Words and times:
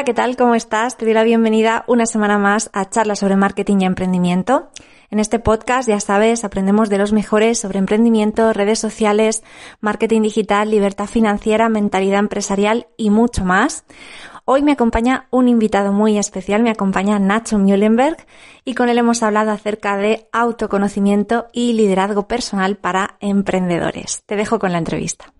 Hola, 0.00 0.06
¿qué 0.06 0.14
tal? 0.14 0.36
¿Cómo 0.38 0.54
estás? 0.54 0.96
Te 0.96 1.04
doy 1.04 1.12
la 1.12 1.24
bienvenida 1.24 1.84
una 1.86 2.06
semana 2.06 2.38
más 2.38 2.70
a 2.72 2.88
Charlas 2.88 3.18
sobre 3.18 3.36
Marketing 3.36 3.80
y 3.80 3.84
Emprendimiento. 3.84 4.70
En 5.10 5.18
este 5.18 5.38
podcast, 5.38 5.86
ya 5.90 6.00
sabes, 6.00 6.42
aprendemos 6.42 6.88
de 6.88 6.96
los 6.96 7.12
mejores 7.12 7.58
sobre 7.58 7.80
emprendimiento, 7.80 8.50
redes 8.54 8.78
sociales, 8.78 9.42
marketing 9.82 10.22
digital, 10.22 10.70
libertad 10.70 11.04
financiera, 11.04 11.68
mentalidad 11.68 12.20
empresarial 12.20 12.86
y 12.96 13.10
mucho 13.10 13.44
más. 13.44 13.84
Hoy 14.46 14.62
me 14.62 14.72
acompaña 14.72 15.26
un 15.28 15.48
invitado 15.48 15.92
muy 15.92 16.16
especial, 16.16 16.62
me 16.62 16.70
acompaña 16.70 17.18
Nacho 17.18 17.58
Mühlenberg 17.58 18.16
y 18.64 18.72
con 18.72 18.88
él 18.88 18.96
hemos 18.96 19.22
hablado 19.22 19.50
acerca 19.50 19.98
de 19.98 20.30
autoconocimiento 20.32 21.48
y 21.52 21.74
liderazgo 21.74 22.26
personal 22.26 22.78
para 22.78 23.18
emprendedores. 23.20 24.22
Te 24.24 24.36
dejo 24.36 24.58
con 24.58 24.72
la 24.72 24.78
entrevista. 24.78 25.34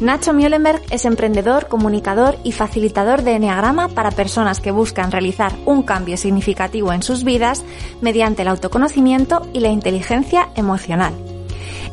Nacho 0.00 0.32
Mühlenberg 0.32 0.82
es 0.90 1.04
emprendedor, 1.04 1.68
comunicador 1.68 2.36
y 2.42 2.52
facilitador 2.52 3.22
de 3.22 3.34
Enneagrama 3.34 3.88
para 3.88 4.10
personas 4.10 4.60
que 4.60 4.72
buscan 4.72 5.12
realizar 5.12 5.52
un 5.64 5.82
cambio 5.82 6.16
significativo 6.16 6.92
en 6.92 7.02
sus 7.02 7.24
vidas 7.24 7.64
mediante 8.00 8.42
el 8.42 8.48
autoconocimiento 8.48 9.46
y 9.52 9.60
la 9.60 9.68
inteligencia 9.68 10.48
emocional. 10.56 11.14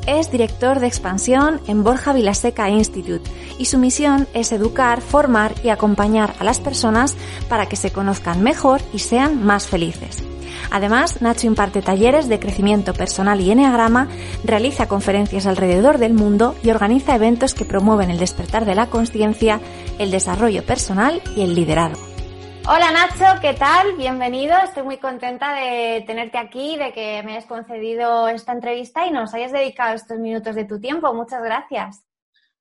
Es 0.07 0.31
director 0.31 0.79
de 0.79 0.87
expansión 0.87 1.61
en 1.67 1.83
Borja 1.83 2.13
Vilaseca 2.13 2.69
Institute 2.69 3.29
y 3.59 3.65
su 3.65 3.77
misión 3.77 4.27
es 4.33 4.51
educar, 4.51 5.01
formar 5.01 5.53
y 5.63 5.69
acompañar 5.69 6.33
a 6.39 6.43
las 6.43 6.59
personas 6.59 7.15
para 7.47 7.67
que 7.67 7.75
se 7.75 7.91
conozcan 7.91 8.41
mejor 8.41 8.81
y 8.91 8.99
sean 8.99 9.45
más 9.45 9.67
felices. 9.67 10.23
Además, 10.71 11.21
Nacho 11.21 11.47
imparte 11.47 11.81
talleres 11.81 12.27
de 12.27 12.39
crecimiento 12.39 12.93
personal 12.93 13.41
y 13.41 13.51
eneagrama, 13.51 14.07
realiza 14.43 14.87
conferencias 14.87 15.45
alrededor 15.45 15.97
del 15.97 16.13
mundo 16.13 16.55
y 16.63 16.69
organiza 16.69 17.15
eventos 17.15 17.53
que 17.53 17.65
promueven 17.65 18.09
el 18.09 18.19
despertar 18.19 18.65
de 18.65 18.75
la 18.75 18.87
conciencia, 18.87 19.59
el 19.99 20.11
desarrollo 20.11 20.63
personal 20.63 21.21
y 21.35 21.43
el 21.43 21.55
liderazgo. 21.55 22.03
Hola 22.67 22.91
Nacho, 22.91 23.41
¿qué 23.41 23.53
tal? 23.53 23.95
Bienvenido. 23.97 24.55
Estoy 24.63 24.83
muy 24.83 24.97
contenta 24.97 25.53
de 25.55 26.03
tenerte 26.05 26.37
aquí, 26.37 26.77
de 26.77 26.93
que 26.93 27.23
me 27.23 27.31
hayas 27.31 27.45
concedido 27.45 28.27
esta 28.27 28.51
entrevista 28.51 29.07
y 29.07 29.11
nos 29.11 29.33
hayas 29.33 29.51
dedicado 29.51 29.95
estos 29.95 30.19
minutos 30.19 30.55
de 30.55 30.65
tu 30.65 30.79
tiempo. 30.79 31.13
Muchas 31.13 31.41
gracias. 31.41 32.03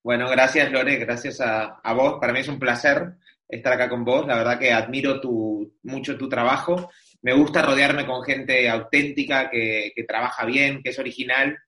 Bueno, 0.03 0.31
gracias 0.31 0.73
Lore, 0.73 0.97
gracias 0.97 1.41
a, 1.41 1.81
vos. 1.93 2.15
Para 2.21 2.33
mí 2.33 2.41
es 2.41 2.49
un 2.49 2.59
placer 2.59 3.17
estar 3.47 3.73
acá 3.73 3.89
con 3.89 4.05
vos. 4.05 4.27
La 4.27 4.37
verdad 4.37 4.59
que 4.59 4.73
admiro 4.73 5.21
mucho 5.83 6.17
tu 6.17 6.29
trabajo 6.29 6.89
me 7.23 7.33
gusta 7.33 7.63
rodearme 7.63 8.07
con 8.07 8.23
gente 8.23 8.69
auténtica, 8.69 9.51
que, 9.51 9.93
trabaja 10.07 10.45
bien, 10.45 10.83
que 10.83 10.91
es 10.91 10.99
original 10.99 11.59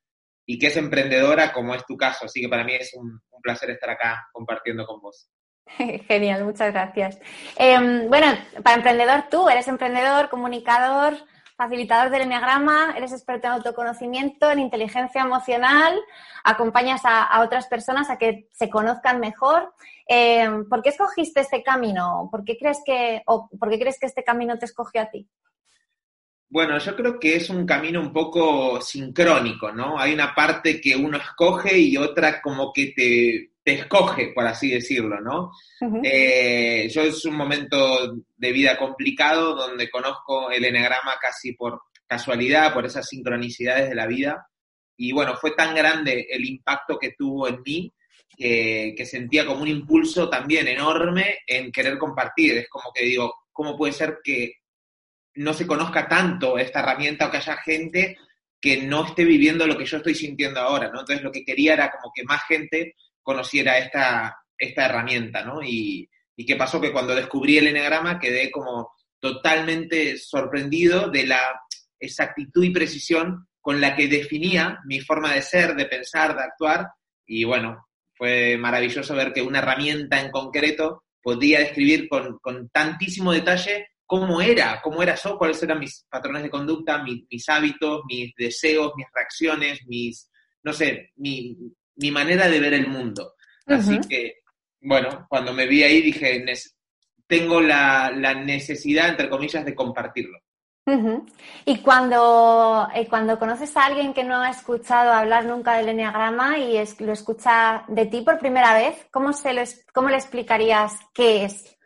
y 0.45 0.59
que 0.59 0.67
es 0.67 0.77
emprendedora, 0.77 1.53
como 1.53 1.75
es 1.75 1.85
tu 1.85 1.97
caso. 1.97 2.25
Así 2.25 2.41
que 2.41 2.49
para 2.49 2.63
mí 2.63 2.73
es 2.73 2.93
un, 2.93 3.21
placer 3.41 3.71
estar 3.71 3.89
acá 3.89 4.27
compartiendo 4.31 4.85
con 4.85 5.01
vos. 5.01 5.27
Genial, 6.07 6.43
muchas 6.43 6.71
gracias. 6.71 7.19
Em, 7.55 8.07
bueno, 8.07 8.27
para 8.63 8.75
emprendedor, 8.75 9.23
tú 9.31 9.49
eres 9.49 9.67
emprendedor, 9.67 10.29
comunicador, 10.29 11.17
facilitador 11.61 12.09
del 12.11 12.23
Enneagrama, 12.23 12.93
eres 12.97 13.11
experto 13.11 13.47
en 13.47 13.53
autoconocimiento, 13.53 14.49
en 14.49 14.59
inteligencia 14.59 15.21
emocional, 15.21 15.99
acompañas 16.43 17.01
a, 17.03 17.41
otras 17.41 17.67
personas 17.67 18.09
a 18.09 18.17
que 18.17 18.47
se 18.51 18.69
conozcan 18.69 19.19
mejor. 19.19 19.73
Em, 20.07 20.67
¿Por 20.67 20.81
qué 20.81 20.89
escogiste 20.89 21.41
este 21.41 21.63
camino? 21.63 22.29
¿Por 22.31 22.43
qué 22.43 22.57
crees 22.57 22.79
que, 22.85 23.21
o 23.25 23.47
por 23.59 23.69
qué 23.69 23.79
crees 23.79 23.99
que 23.99 24.07
este 24.07 24.23
camino 24.23 24.57
te 24.57 24.65
escogió 24.65 25.01
a 25.01 25.09
ti? 25.09 25.29
Bueno, 26.51 26.77
yo 26.79 26.93
creo 26.97 27.17
que 27.17 27.37
es 27.37 27.49
un 27.49 27.65
camino 27.65 28.01
un 28.01 28.11
poco 28.11 28.81
sincrónico, 28.81 29.71
¿no? 29.71 29.97
Hay 29.97 30.13
una 30.13 30.35
parte 30.35 30.81
que 30.81 30.97
uno 30.97 31.17
escoge 31.17 31.79
y 31.79 31.95
otra 31.95 32.41
como 32.41 32.73
que 32.73 32.87
te, 32.93 33.51
escoge, 33.63 34.33
por 34.35 34.45
así 34.45 34.69
decirlo, 34.69 35.21
¿no? 35.21 35.53
Eh, 36.03 36.89
yo 36.93 37.03
es 37.03 37.23
un 37.23 37.35
momento 37.35 38.17
de 38.35 38.51
vida 38.51 38.77
complicado 38.77 39.55
donde 39.55 39.89
conozco 39.89 40.51
el 40.51 40.65
enegrama 40.65 41.15
casi 41.21 41.53
por 41.53 41.83
casualidad, 42.05 42.73
por 42.73 42.85
esas 42.85 43.07
sincronicidades 43.07 43.87
de 43.87 43.95
la 43.95 44.07
vida. 44.07 44.45
Y 44.97 45.13
bueno, 45.13 45.37
fue 45.37 45.51
tan 45.51 45.73
grande 45.73 46.27
el 46.29 46.43
impacto 46.43 46.99
que 46.99 47.13
tuvo 47.17 47.47
en 47.47 47.61
mí 47.61 47.93
que, 48.27 48.93
que 48.97 49.05
sentía 49.05 49.45
como 49.45 49.61
un 49.61 49.69
impulso 49.69 50.29
también 50.29 50.67
enorme 50.67 51.37
en 51.47 51.71
querer 51.71 51.97
compartir. 51.97 52.57
Es 52.57 52.67
como 52.67 52.91
que 52.93 53.05
digo, 53.05 53.45
¿cómo 53.53 53.77
puede 53.77 53.93
ser 53.93 54.17
que 54.21 54.60
no 55.35 55.53
se 55.53 55.67
conozca 55.67 56.07
tanto 56.07 56.57
esta 56.57 56.79
herramienta 56.79 57.27
o 57.27 57.31
que 57.31 57.37
haya 57.37 57.57
gente 57.57 58.17
que 58.59 58.83
no 58.83 59.05
esté 59.05 59.25
viviendo 59.25 59.65
lo 59.65 59.77
que 59.77 59.85
yo 59.85 59.97
estoy 59.97 60.13
sintiendo 60.13 60.59
ahora, 60.59 60.89
¿no? 60.89 60.99
Entonces 60.99 61.23
lo 61.23 61.31
que 61.31 61.43
quería 61.43 61.73
era 61.73 61.91
como 61.91 62.11
que 62.13 62.23
más 62.23 62.43
gente 62.43 62.95
conociera 63.23 63.77
esta, 63.77 64.37
esta 64.57 64.85
herramienta, 64.85 65.43
¿no? 65.43 65.63
Y, 65.63 66.07
y 66.35 66.45
qué 66.45 66.55
pasó 66.55 66.79
que 66.79 66.91
cuando 66.91 67.15
descubrí 67.15 67.57
el 67.57 67.67
enegrama 67.67 68.19
quedé 68.19 68.51
como 68.51 68.93
totalmente 69.19 70.17
sorprendido 70.17 71.09
de 71.09 71.27
la 71.27 71.39
exactitud 71.99 72.63
y 72.63 72.71
precisión 72.71 73.47
con 73.59 73.79
la 73.79 73.95
que 73.95 74.07
definía 74.07 74.79
mi 74.85 74.99
forma 74.99 75.33
de 75.33 75.41
ser, 75.41 75.75
de 75.75 75.85
pensar, 75.85 76.35
de 76.35 76.43
actuar. 76.43 76.87
Y 77.25 77.43
bueno, 77.43 77.87
fue 78.15 78.57
maravilloso 78.57 79.15
ver 79.15 79.31
que 79.33 79.41
una 79.41 79.59
herramienta 79.59 80.19
en 80.19 80.31
concreto 80.31 81.03
podía 81.21 81.59
describir 81.59 82.09
con, 82.09 82.39
con 82.39 82.69
tantísimo 82.69 83.31
detalle 83.31 83.87
cómo 84.11 84.41
era, 84.41 84.81
cómo 84.81 85.01
era 85.01 85.15
yo, 85.15 85.37
cuáles 85.37 85.63
eran 85.63 85.79
mis 85.79 86.05
patrones 86.09 86.43
de 86.43 86.49
conducta, 86.49 87.01
mis, 87.01 87.47
hábitos, 87.47 88.01
mis 88.09 88.35
deseos, 88.35 88.91
mis 88.97 89.07
reacciones, 89.13 89.79
mis, 89.87 90.29
no 90.63 90.73
sé, 90.73 91.13
mi, 91.15 91.55
manera 92.11 92.49
de 92.49 92.59
ver 92.59 92.73
el 92.73 92.89
mundo. 92.89 93.35
Así 93.65 94.01
que, 94.09 94.39
bueno, 94.81 95.27
cuando 95.29 95.53
me 95.53 95.65
vi 95.65 95.83
ahí 95.83 96.01
dije, 96.01 96.43
tengo 97.25 97.61
la, 97.61 98.11
necesidad, 98.45 99.07
entre 99.07 99.29
comillas, 99.29 99.63
de 99.63 99.75
compartirlo. 99.75 100.39
Y 101.63 101.77
cuando, 101.77 102.89
eh, 102.93 103.07
cuando 103.07 103.39
conoces 103.39 103.77
a 103.77 103.85
alguien 103.85 104.13
que 104.13 104.25
no 104.25 104.41
ha 104.41 104.49
escuchado 104.49 105.13
hablar 105.13 105.45
nunca 105.45 105.77
del 105.77 105.87
enneagrama 105.87 106.57
y 106.57 106.83
lo 106.99 107.13
escucha 107.13 107.85
de 107.87 108.07
ti 108.07 108.23
por 108.23 108.39
primera 108.39 108.73
vez, 108.73 109.07
¿cómo, 109.09 109.31
se 109.31 109.53
lo, 109.53 109.61
¿cómo 109.93 110.09
le 110.09 110.17
explicarías 110.17 110.99
qué 111.13 111.45
es? 111.45 111.77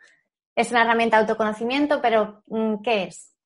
Es 0.56 0.70
una 0.70 0.82
herramienta 0.82 1.18
de 1.18 1.22
autoconocimiento, 1.22 2.00
pero 2.00 2.42
mm, 2.46 2.82
¿qué 2.82 3.04
es? 3.04 3.36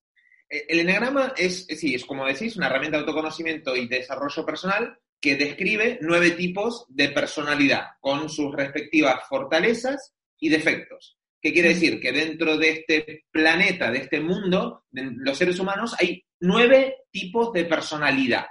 Eh, 0.48 0.64
el 0.68 0.80
Enneagrama 0.80 1.34
es, 1.36 1.66
sí, 1.66 1.94
es 1.94 2.04
como 2.06 2.24
decís, 2.24 2.56
una 2.56 2.68
herramienta 2.68 2.96
de 2.96 3.02
autoconocimiento 3.02 3.76
y 3.76 3.88
desarrollo 3.88 4.46
personal 4.46 4.96
que 5.20 5.36
describe 5.36 5.98
nueve 6.00 6.30
tipos 6.30 6.86
de 6.88 7.08
personalidad 7.10 7.88
con 8.00 8.30
sus 8.30 8.54
respectivas 8.54 9.22
fortalezas 9.28 10.14
y 10.38 10.48
defectos. 10.48 11.18
¿Qué 11.42 11.52
quiere 11.52 11.70
decir? 11.70 12.00
Que 12.00 12.12
dentro 12.12 12.56
de 12.56 12.70
este 12.70 13.24
planeta, 13.30 13.90
de 13.90 13.98
este 13.98 14.20
mundo, 14.20 14.84
de 14.90 15.10
los 15.16 15.36
seres 15.36 15.58
humanos, 15.58 15.94
hay 15.98 16.24
nueve 16.38 17.04
tipos 17.10 17.52
de 17.52 17.64
personalidad. 17.64 18.46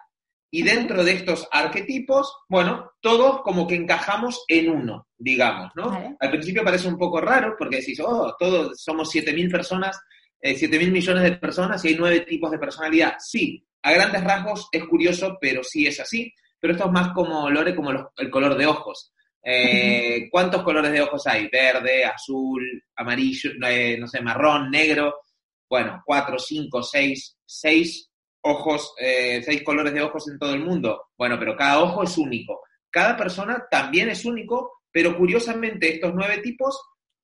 Y 0.51 0.63
dentro 0.63 1.03
de 1.03 1.13
estos 1.13 1.47
arquetipos, 1.51 2.33
bueno, 2.47 2.91
todos 3.01 3.41
como 3.41 3.67
que 3.67 3.75
encajamos 3.75 4.43
en 4.47 4.69
uno, 4.69 5.07
digamos, 5.17 5.71
¿no? 5.75 6.17
Al 6.19 6.31
principio 6.31 6.63
parece 6.63 6.87
un 6.87 6.97
poco 6.97 7.21
raro 7.21 7.55
porque 7.57 7.77
decís, 7.77 7.99
oh, 7.99 8.35
todos 8.39 8.81
somos 8.81 9.13
7.000 9.13 9.51
personas, 9.51 9.99
eh, 10.41 10.55
7.000 10.55 10.91
millones 10.91 11.23
de 11.23 11.33
personas 11.33 11.85
y 11.85 11.89
hay 11.89 11.95
nueve 11.95 12.21
tipos 12.21 12.49
de 12.49 12.57
personalidad. 12.57 13.15
Sí, 13.19 13.63
a 13.83 13.91
grandes 13.93 14.23
rasgos 14.23 14.67
es 14.71 14.83
curioso, 14.85 15.37
pero 15.39 15.63
sí 15.63 15.85
es 15.85 15.99
así. 15.99 16.33
Pero 16.59 16.73
esto 16.73 16.85
es 16.87 16.91
más 16.91 17.13
como, 17.13 17.49
Lore, 17.49 17.75
como 17.75 17.91
el 18.17 18.29
color 18.29 18.57
de 18.57 18.65
ojos. 18.65 19.13
Eh, 19.41 20.27
¿Cuántos 20.29 20.63
colores 20.63 20.91
de 20.91 21.01
ojos 21.01 21.25
hay? 21.27 21.47
Verde, 21.47 22.03
azul, 22.03 22.83
amarillo, 22.95 23.51
eh, 23.67 23.97
no 23.97 24.07
sé, 24.07 24.21
marrón, 24.21 24.69
negro. 24.69 25.21
Bueno, 25.69 26.01
cuatro, 26.05 26.37
cinco, 26.37 26.83
seis, 26.83 27.37
seis 27.45 28.08
ojos, 28.41 28.93
eh, 28.99 29.41
seis 29.43 29.63
colores 29.63 29.93
de 29.93 30.01
ojos 30.01 30.27
en 30.29 30.39
todo 30.39 30.53
el 30.53 30.63
mundo. 30.63 31.07
Bueno, 31.17 31.37
pero 31.37 31.55
cada 31.55 31.79
ojo 31.79 32.03
es 32.03 32.17
único. 32.17 32.61
Cada 32.89 33.15
persona 33.15 33.65
también 33.69 34.09
es 34.09 34.25
único, 34.25 34.81
pero 34.91 35.15
curiosamente 35.17 35.95
estos 35.95 36.13
nueve 36.13 36.39
tipos 36.39 36.81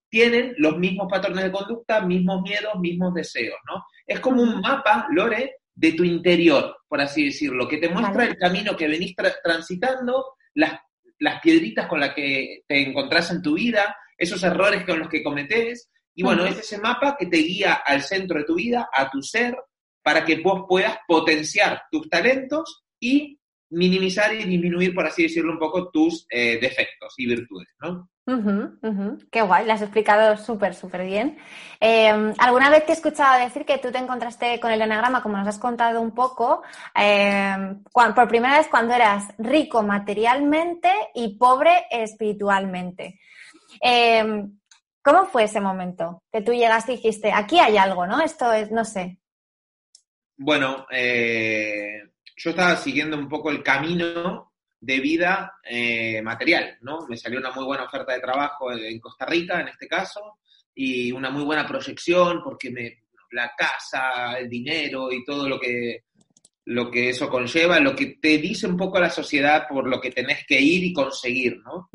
tienen 0.10 0.54
los 0.58 0.78
mismos 0.78 1.08
patrones 1.10 1.44
de 1.46 1.52
conducta, 1.52 2.02
mismos 2.02 2.42
miedos, 2.42 2.80
mismos 2.80 3.14
deseos, 3.14 3.58
¿no? 3.68 3.84
Es 4.06 4.20
como 4.20 4.42
un 4.42 4.62
mapa, 4.62 5.08
Lore, 5.12 5.56
de 5.74 5.92
tu 5.92 6.04
interior, 6.04 6.78
por 6.88 7.02
así 7.02 7.26
decirlo, 7.26 7.68
que 7.68 7.78
te 7.78 7.90
muestra 7.90 8.24
el 8.26 8.38
camino 8.38 8.78
que 8.78 8.88
venís 8.88 9.14
transitando, 9.44 10.36
las, 10.54 10.80
las 11.20 11.42
piedritas 11.42 11.88
con 11.88 12.00
las 12.00 12.14
que 12.14 12.64
te 12.68 12.82
encontrás 12.82 13.32
en 13.32 13.42
tu 13.42 13.56
vida, 13.56 13.98
esos 14.18 14.42
errores 14.44 14.86
con 14.86 15.00
los 15.00 15.10
que 15.10 15.24
cometés, 15.24 15.90
y 16.14 16.24
bueno, 16.24 16.46
es 16.46 16.60
ese 16.60 16.78
mapa 16.78 17.18
que 17.20 17.26
te 17.26 17.38
guía 17.38 17.74
al 17.74 18.02
centro 18.02 18.40
de 18.40 18.46
tu 18.46 18.56
vida, 18.56 18.90
a 18.94 19.10
tu 19.10 19.22
ser, 19.22 19.58
para 20.06 20.24
que 20.24 20.40
vos 20.40 20.66
puedas 20.70 21.00
potenciar 21.08 21.82
tus 21.90 22.08
talentos 22.08 22.86
y 23.00 23.40
minimizar 23.72 24.32
y 24.36 24.44
disminuir, 24.44 24.94
por 24.94 25.08
así 25.08 25.24
decirlo, 25.24 25.52
un 25.52 25.58
poco 25.58 25.90
tus 25.90 26.28
eh, 26.30 26.60
defectos 26.62 27.16
y 27.18 27.26
virtudes, 27.26 27.70
¿no? 27.80 28.08
Qué 29.32 29.42
guay, 29.42 29.66
lo 29.66 29.74
has 29.74 29.82
explicado 29.82 30.38
súper, 30.38 30.76
súper 30.76 31.08
bien. 31.08 31.40
Em, 31.80 32.36
¿Alguna 32.38 32.70
vez 32.70 32.86
te 32.86 32.92
he 32.92 32.96
escuchado 32.96 33.44
decir 33.44 33.66
que 33.66 33.80
tú 33.80 33.92
te 33.92 33.98
encontraste 33.98 34.60
con 34.60 34.72
el 34.72 34.82
enagrama, 34.84 35.24
como 35.24 35.38
nos 35.38 35.48
has 35.48 35.58
contado 35.58 36.00
un 36.00 36.12
poco, 36.12 36.62
em, 36.94 37.84
por 37.92 38.28
primera 38.28 38.60
vez 38.60 38.68
cuando 38.68 38.94
eras 38.94 39.34
rico 39.40 39.82
materialmente 39.82 40.90
y 41.16 41.36
pobre 41.36 41.88
espiritualmente? 41.90 43.20
Em, 43.82 44.60
¿Cómo 45.02 45.26
fue 45.26 45.46
ese 45.46 45.62
momento 45.62 46.22
que 46.32 46.42
tú 46.42 46.52
llegaste 46.54 46.94
y 46.94 46.96
dijiste, 46.98 47.32
aquí 47.32 47.60
hay 47.60 47.78
algo, 47.78 48.06
¿no? 48.06 48.22
Esto 48.22 48.54
es, 48.54 48.72
no 48.72 48.86
sé. 48.86 49.20
Bueno, 50.38 50.86
eh, 50.92 52.02
yo 52.36 52.50
estaba 52.50 52.76
siguiendo 52.76 53.18
un 53.18 53.30
poco 53.30 53.50
el 53.50 53.64
camino 53.64 54.52
de 54.80 55.00
vida 55.00 55.54
eh, 55.64 56.22
material, 56.22 56.78
¿no? 56.82 57.08
Me 57.08 57.18
salió 57.18 57.40
una 57.40 57.52
muy 57.52 57.66
buena 57.66 57.86
oferta 57.86 58.14
de 58.14 58.20
trabajo 58.20 58.72
en 58.72 59.00
Costa 59.00 59.26
Rica, 59.26 59.62
en 59.62 59.70
este 59.70 59.88
caso, 59.88 60.40
y 60.74 61.12
una 61.12 61.30
muy 61.30 61.44
buena 61.44 61.66
proyección 61.66 62.42
porque 62.44 62.70
me, 62.70 63.06
la 63.32 63.52
casa, 63.56 64.38
el 64.38 64.50
dinero 64.50 65.12
y 65.12 65.24
todo 65.24 65.48
lo 65.48 65.60
que, 65.60 66.06
lo 66.66 66.90
que 66.90 67.10
eso 67.10 67.30
conlleva, 67.30 67.80
lo 67.80 67.96
que 67.96 68.18
te 68.22 68.38
dice 68.38 68.68
un 68.68 68.78
poco 68.78 69.00
la 69.00 69.10
sociedad 69.10 69.68
por 69.68 69.88
lo 69.88 70.00
que 70.02 70.12
tenés 70.12 70.46
que 70.46 70.60
ir 70.60 70.84
y 70.84 70.94
conseguir, 70.94 71.62
¿no? 71.64 71.90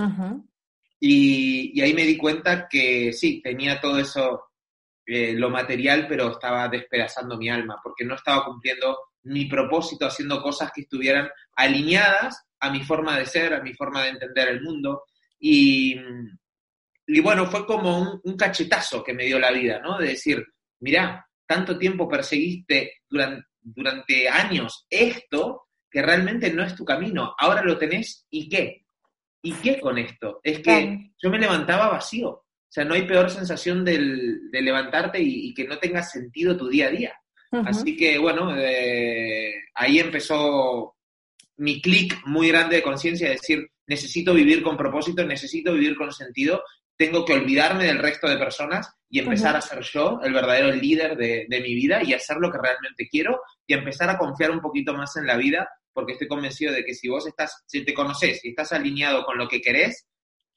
y, 1.00 1.72
y, 1.78 1.80
ahí 1.80 1.94
me 1.94 2.04
di 2.04 2.16
cuenta 2.16 2.68
que 2.68 3.12
sí, 3.12 3.40
tenía 3.42 3.80
todo 3.80 3.98
eso, 3.98 4.49
eh, 5.12 5.32
lo 5.34 5.50
material, 5.50 6.06
pero 6.06 6.30
estaba 6.30 6.68
despedazando 6.68 7.36
mi 7.36 7.48
alma, 7.48 7.80
porque 7.82 8.04
no 8.04 8.14
estaba 8.14 8.44
cumpliendo 8.44 8.96
mi 9.24 9.46
propósito 9.46 10.06
haciendo 10.06 10.40
cosas 10.40 10.70
que 10.72 10.82
estuvieran 10.82 11.28
alineadas 11.56 12.46
a 12.60 12.70
mi 12.70 12.84
forma 12.84 13.18
de 13.18 13.26
ser, 13.26 13.52
a 13.52 13.60
mi 13.60 13.74
forma 13.74 14.04
de 14.04 14.10
entender 14.10 14.48
el 14.48 14.62
mundo. 14.62 15.02
Y, 15.40 15.96
y 17.08 17.20
bueno, 17.20 17.46
fue 17.46 17.66
como 17.66 18.20
un, 18.22 18.36
cachetazo 18.36 19.02
que 19.02 19.12
me 19.12 19.24
dio 19.24 19.40
la 19.40 19.50
vida, 19.50 19.80
¿no? 19.80 19.98
De 19.98 20.10
decir, 20.10 20.46
mira, 20.78 21.26
tanto 21.44 21.76
tiempo 21.76 22.08
perseguiste 22.08 23.00
durante, 23.08 23.48
durante 23.60 24.28
años 24.28 24.86
esto 24.88 25.70
que 25.90 26.02
realmente 26.02 26.52
no 26.52 26.62
es 26.62 26.76
tu 26.76 26.84
camino. 26.84 27.34
Ahora 27.36 27.64
lo 27.64 27.76
tenés 27.76 28.28
y 28.30 28.48
qué? 28.48 28.84
¿Y 29.42 29.54
qué 29.54 29.80
con 29.80 29.98
esto? 29.98 30.38
Es 30.44 30.60
que 30.60 31.10
yo 31.20 31.30
me 31.30 31.38
levantaba 31.40 31.88
vacío. 31.88 32.44
O 32.70 32.72
sea, 32.72 32.84
no 32.84 32.94
hay 32.94 33.02
peor 33.02 33.28
sensación 33.28 33.84
del, 33.84 34.48
de 34.48 34.62
levantarte 34.62 35.18
y, 35.20 35.52
que 35.54 35.66
no 35.66 35.78
tenga 35.78 36.04
sentido 36.04 36.56
tu 36.56 36.68
día 36.68 36.86
a 36.86 36.90
día. 36.90 37.14
Así 37.50 37.96
que, 37.96 38.16
bueno, 38.16 38.56
eh, 38.56 39.52
ahí 39.74 39.98
empezó 39.98 40.94
mi 41.56 41.82
clic 41.82 42.16
muy 42.26 42.46
grande 42.46 42.76
de 42.76 42.82
conciencia, 42.84 43.26
de 43.26 43.34
decir, 43.34 43.68
necesito 43.88 44.32
vivir 44.32 44.62
con 44.62 44.76
propósito, 44.76 45.24
necesito 45.24 45.72
vivir 45.72 45.96
con 45.96 46.12
sentido, 46.12 46.62
tengo 46.96 47.24
que 47.24 47.32
olvidarme 47.32 47.86
del 47.86 47.98
resto 47.98 48.28
de 48.28 48.38
personas 48.38 48.88
y 49.08 49.18
empezar 49.18 49.56
a 49.56 49.60
ser 49.60 49.80
yo 49.82 50.20
el 50.22 50.32
verdadero 50.32 50.70
líder 50.70 51.16
de, 51.16 51.46
de, 51.48 51.60
mi 51.60 51.74
vida 51.74 52.04
y 52.04 52.14
hacer 52.14 52.36
lo 52.36 52.52
que 52.52 52.58
realmente 52.58 53.08
quiero 53.08 53.40
y 53.66 53.74
empezar 53.74 54.08
a 54.10 54.16
confiar 54.18 54.52
un 54.52 54.60
poquito 54.60 54.94
más 54.94 55.16
en 55.16 55.26
la 55.26 55.36
vida, 55.36 55.68
porque 55.92 56.12
estoy 56.12 56.28
convencido 56.28 56.72
de 56.72 56.84
que 56.84 56.94
si 56.94 57.08
vos 57.08 57.26
estás, 57.26 57.64
si 57.66 57.84
te 57.84 57.94
conoces 57.94 58.44
y 58.44 58.50
estás 58.50 58.72
alineado 58.72 59.24
con 59.24 59.38
lo 59.38 59.48
que 59.48 59.60
querés, 59.60 60.06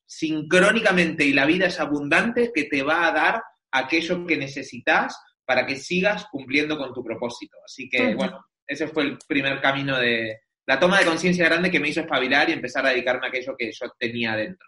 sincrónicamente 0.05 1.25
y 1.25 1.33
la 1.33 1.45
vida 1.45 1.67
es 1.67 1.79
abundante 1.79 2.51
que 2.53 2.65
te 2.65 2.83
va 2.83 3.07
a 3.07 3.11
dar 3.11 3.43
aquello 3.71 4.25
que 4.25 4.37
necesitas 4.37 5.17
para 5.45 5.65
que 5.65 5.75
sigas 5.75 6.25
cumpliendo 6.31 6.77
con 6.77 6.93
tu 6.93 7.03
propósito. 7.03 7.57
Así 7.65 7.89
que, 7.89 8.15
bueno, 8.15 8.45
ese 8.65 8.87
fue 8.87 9.03
el 9.03 9.17
primer 9.27 9.61
camino 9.61 9.97
de 9.99 10.39
la 10.65 10.79
toma 10.79 10.99
de 10.99 11.05
conciencia 11.05 11.45
grande 11.45 11.69
que 11.69 11.79
me 11.79 11.89
hizo 11.89 12.01
espabilar 12.01 12.49
y 12.49 12.53
empezar 12.53 12.85
a 12.85 12.89
dedicarme 12.89 13.27
a 13.27 13.29
aquello 13.29 13.55
que 13.57 13.71
yo 13.71 13.87
tenía 13.99 14.35
dentro. 14.35 14.67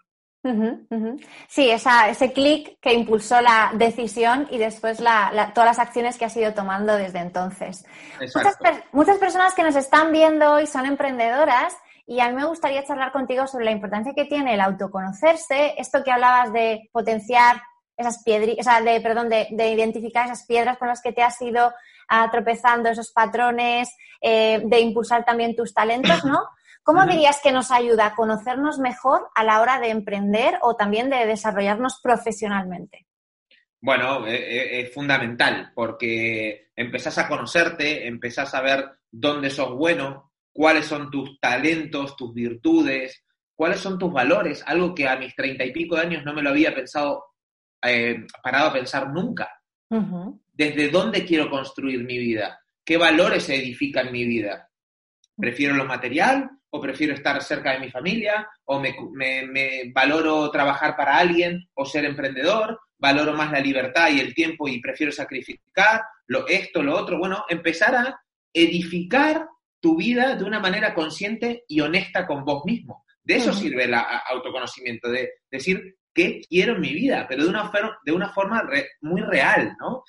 Sí, 1.48 1.70
esa, 1.70 2.08
ese 2.08 2.32
clic 2.32 2.78
que 2.80 2.92
impulsó 2.92 3.40
la 3.40 3.72
decisión 3.74 4.46
y 4.50 4.58
después 4.58 5.00
la, 5.00 5.50
todas 5.54 5.76
las 5.76 5.78
acciones 5.80 6.18
que 6.18 6.24
has 6.24 6.36
ido 6.36 6.54
tomando 6.54 6.94
desde 6.96 7.18
entonces. 7.18 7.84
Muchas, 8.20 8.56
muchas, 8.92 9.18
personas 9.18 9.54
que 9.54 9.64
nos 9.64 9.74
están 9.74 10.12
viendo 10.12 10.52
hoy 10.52 10.68
son 10.68 10.86
emprendedoras 10.86 11.76
y 12.06 12.20
a 12.20 12.28
mí 12.28 12.34
me 12.36 12.46
gustaría 12.46 12.84
charlar 12.84 13.12
contigo 13.12 13.46
sobre 13.46 13.64
la 13.64 13.72
importancia 13.72 14.14
que 14.14 14.24
tiene 14.24 14.54
el 14.54 14.60
autoconocerse, 14.60 15.74
esto 15.76 16.04
que 16.04 16.12
hablabas 16.12 16.52
de 16.52 16.88
potenciar 16.92 17.60
esas 17.96 18.22
piedras, 18.22 18.56
o 18.60 18.62
sea, 18.62 18.80
de, 18.80 19.00
perdón, 19.00 19.28
de, 19.28 19.68
identificar 19.70 20.26
esas 20.26 20.46
piedras 20.46 20.78
con 20.78 20.88
las 20.88 21.02
que 21.02 21.12
te 21.12 21.22
has 21.22 21.40
ido 21.42 21.72
ah, 22.08 22.28
tropezando, 22.30 22.88
esos 22.88 23.10
patrones, 23.10 23.88
eh, 24.20 24.62
de 24.64 24.80
impulsar 24.80 25.24
también 25.24 25.56
tus 25.56 25.74
talentos, 25.74 26.24
¿no? 26.24 26.40
¿Cómo 26.84 27.04
dirías 27.04 27.40
que 27.42 27.50
nos 27.50 27.72
ayuda 27.72 28.06
a 28.06 28.14
conocernos 28.14 28.78
mejor 28.78 29.28
a 29.34 29.42
la 29.42 29.60
hora 29.60 29.80
de 29.80 29.90
emprender 29.90 30.58
o 30.62 30.76
también 30.76 31.10
de 31.10 31.26
desarrollarnos 31.26 32.00
profesionalmente? 32.00 33.06
Bueno, 33.80 34.24
e, 34.26 34.36
e, 34.36 34.80
es, 34.82 34.94
fundamental 34.94 35.72
porque 35.74 36.70
empezás 36.76 37.18
a 37.18 37.26
conocerte, 37.26 38.06
empezás 38.06 38.54
a 38.54 38.60
ver 38.60 38.88
dónde 39.10 39.50
sos 39.50 39.74
bueno, 39.74 40.25
cuáles 40.56 40.86
son 40.86 41.10
tus 41.10 41.38
talentos, 41.38 42.16
tus 42.16 42.32
virtudes, 42.32 43.22
cuáles 43.54 43.78
son 43.78 43.98
tus 43.98 44.10
valores, 44.10 44.64
algo 44.66 44.94
que 44.94 45.06
a 45.06 45.16
mis 45.16 45.34
treinta 45.34 45.64
y 45.66 45.70
pico 45.70 45.96
de 45.96 46.02
años 46.02 46.24
no 46.24 46.32
me 46.32 46.42
lo 46.42 46.48
había 46.48 46.74
pensado, 46.74 47.24
eh, 47.82 48.24
parado 48.42 48.70
a 48.70 48.72
pensar 48.72 49.12
nunca. 49.12 49.50
¿Desde 50.52 50.88
dónde 50.88 51.26
quiero 51.26 51.50
construir 51.50 52.02
mi 52.04 52.16
vida? 52.16 52.58
¿Qué 52.82 52.96
valores 52.96 53.50
edifican 53.50 54.10
mi 54.10 54.24
vida? 54.24 54.70
¿Prefiero 55.36 55.74
lo 55.74 55.84
material 55.84 56.50
o 56.70 56.80
prefiero 56.80 57.12
estar 57.12 57.42
cerca 57.42 57.72
de 57.72 57.80
mi 57.80 57.90
familia, 57.90 58.48
o 58.64 58.80
me, 58.80 59.92
valoro 59.94 60.50
trabajar 60.50 60.96
para 60.96 61.18
alguien, 61.18 61.68
o 61.74 61.84
ser 61.84 62.06
emprendedor, 62.06 62.80
valoro 62.98 63.34
más 63.34 63.52
la 63.52 63.60
libertad 63.60 64.08
y 64.10 64.20
el 64.20 64.34
tiempo 64.34 64.68
y 64.68 64.80
prefiero 64.80 65.12
sacrificar 65.12 66.02
lo, 66.26 66.48
esto, 66.48 66.82
lo 66.82 66.96
otro. 66.96 67.18
Bueno, 67.18 67.44
empezar 67.48 67.94
a 67.94 68.20
edificar 68.52 69.46
tu 69.86 69.94
vida 69.94 70.34
de 70.34 70.42
una 70.42 70.58
manera 70.58 70.92
consciente 70.92 71.62
y 71.68 71.80
honesta 71.80 72.26
con 72.26 72.44
vos 72.44 72.64
mismo. 72.64 73.04
De 73.22 73.36
eso 73.36 73.52
sirve 73.52 73.84
el 73.84 73.94
autoconocimiento, 73.94 75.08
de 75.08 75.30
decir, 75.48 75.94
qué 76.12 76.40
quiero 76.48 76.74
en 76.74 76.80
mi 76.80 76.92
vida, 76.92 77.24
pero 77.28 77.44
de 77.44 77.50
una, 77.50 77.70
de 78.04 78.10
una 78.10 78.32
forma 78.32 78.68
muy 79.02 79.20
real, 79.20 79.76
¿no? 79.78 80.02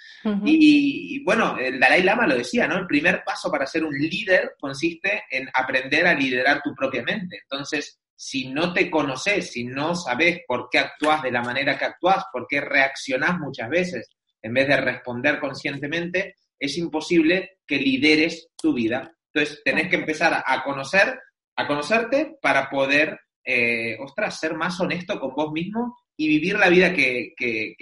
y, 0.43 1.23
bueno, 1.23 1.59
el 1.59 1.79
Dalai 1.79 2.01
Lama 2.01 2.25
lo 2.25 2.35
decía, 2.35 2.67
¿no? 2.67 2.75
El 2.75 2.87
primer 2.87 3.21
paso 3.23 3.51
para 3.51 3.67
ser 3.67 3.83
un 3.83 3.93
líder 3.93 4.55
consiste 4.59 5.25
en 5.29 5.47
aprender 5.53 6.07
a 6.07 6.15
liderar 6.15 6.63
tu 6.63 6.73
propia 6.73 7.03
mente. 7.03 7.41
Entonces, 7.43 7.99
si 8.15 8.49
no 8.49 8.73
te 8.73 8.89
conoces, 8.89 9.51
si 9.51 9.63
no 9.63 9.93
sabes 9.93 10.39
por 10.47 10.69
qué 10.71 10.79
actúas 10.79 11.21
de 11.21 11.29
la 11.31 11.43
manera 11.43 11.77
que 11.77 11.85
actúas, 11.85 12.25
por 12.33 12.47
qué 12.49 12.61
reaccionás 12.61 13.37
muchas 13.37 13.69
veces 13.69 14.09
en 14.41 14.55
vez 14.55 14.67
de 14.67 14.77
responder 14.77 15.39
conscientemente, 15.39 16.33
es 16.57 16.79
imposible 16.79 17.59
que 17.67 17.77
lideres 17.77 18.49
tu 18.59 18.73
vida. 18.73 19.13
Entonces, 19.33 19.61
tenés 19.63 19.89
que 19.89 19.97
empezar 19.97 20.43
a 20.45 20.63
conocer, 20.63 21.19
a 21.55 21.67
conocerte 21.67 22.37
para 22.41 22.69
poder 22.69 23.19
eh, 23.49 23.97
ostras, 24.01 24.37
ser 24.37 24.55
más 24.55 24.77
honesto 24.81 25.17
con 25.21 25.33
vos 25.33 25.53
mismo 25.53 25.97
y 26.17 26.27
vivir 26.27 26.59
la 26.59 26.67
vida 26.67 26.93
que, 26.93 27.33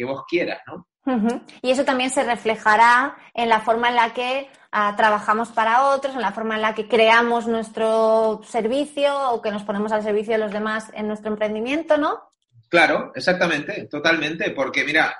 vos 0.05 0.23
quieras, 0.27 0.61
¿no? 0.67 0.87
Y 1.63 1.71
eso 1.71 1.83
también 1.83 2.11
se 2.11 2.23
reflejará 2.23 3.17
en 3.33 3.49
la 3.49 3.61
forma 3.61 3.89
en 3.89 3.95
la 3.95 4.13
que 4.13 4.47
ah, 4.71 4.93
trabajamos 4.95 5.49
para 5.49 5.85
otros, 5.85 6.13
en 6.13 6.21
la 6.21 6.33
forma 6.33 6.55
en 6.55 6.61
la 6.61 6.75
que 6.75 6.87
creamos 6.87 7.47
nuestro 7.47 8.41
servicio 8.43 9.31
o 9.31 9.41
que 9.41 9.49
nos 9.49 9.63
ponemos 9.63 9.91
al 9.91 10.03
servicio 10.03 10.33
de 10.33 10.39
los 10.39 10.51
demás 10.51 10.91
en 10.93 11.07
nuestro 11.07 11.31
emprendimiento, 11.31 11.97
¿no? 11.97 12.19
Claro, 12.69 13.11
exactamente, 13.15 13.87
totalmente, 13.87 14.51
porque 14.51 14.83
mira, 14.83 15.17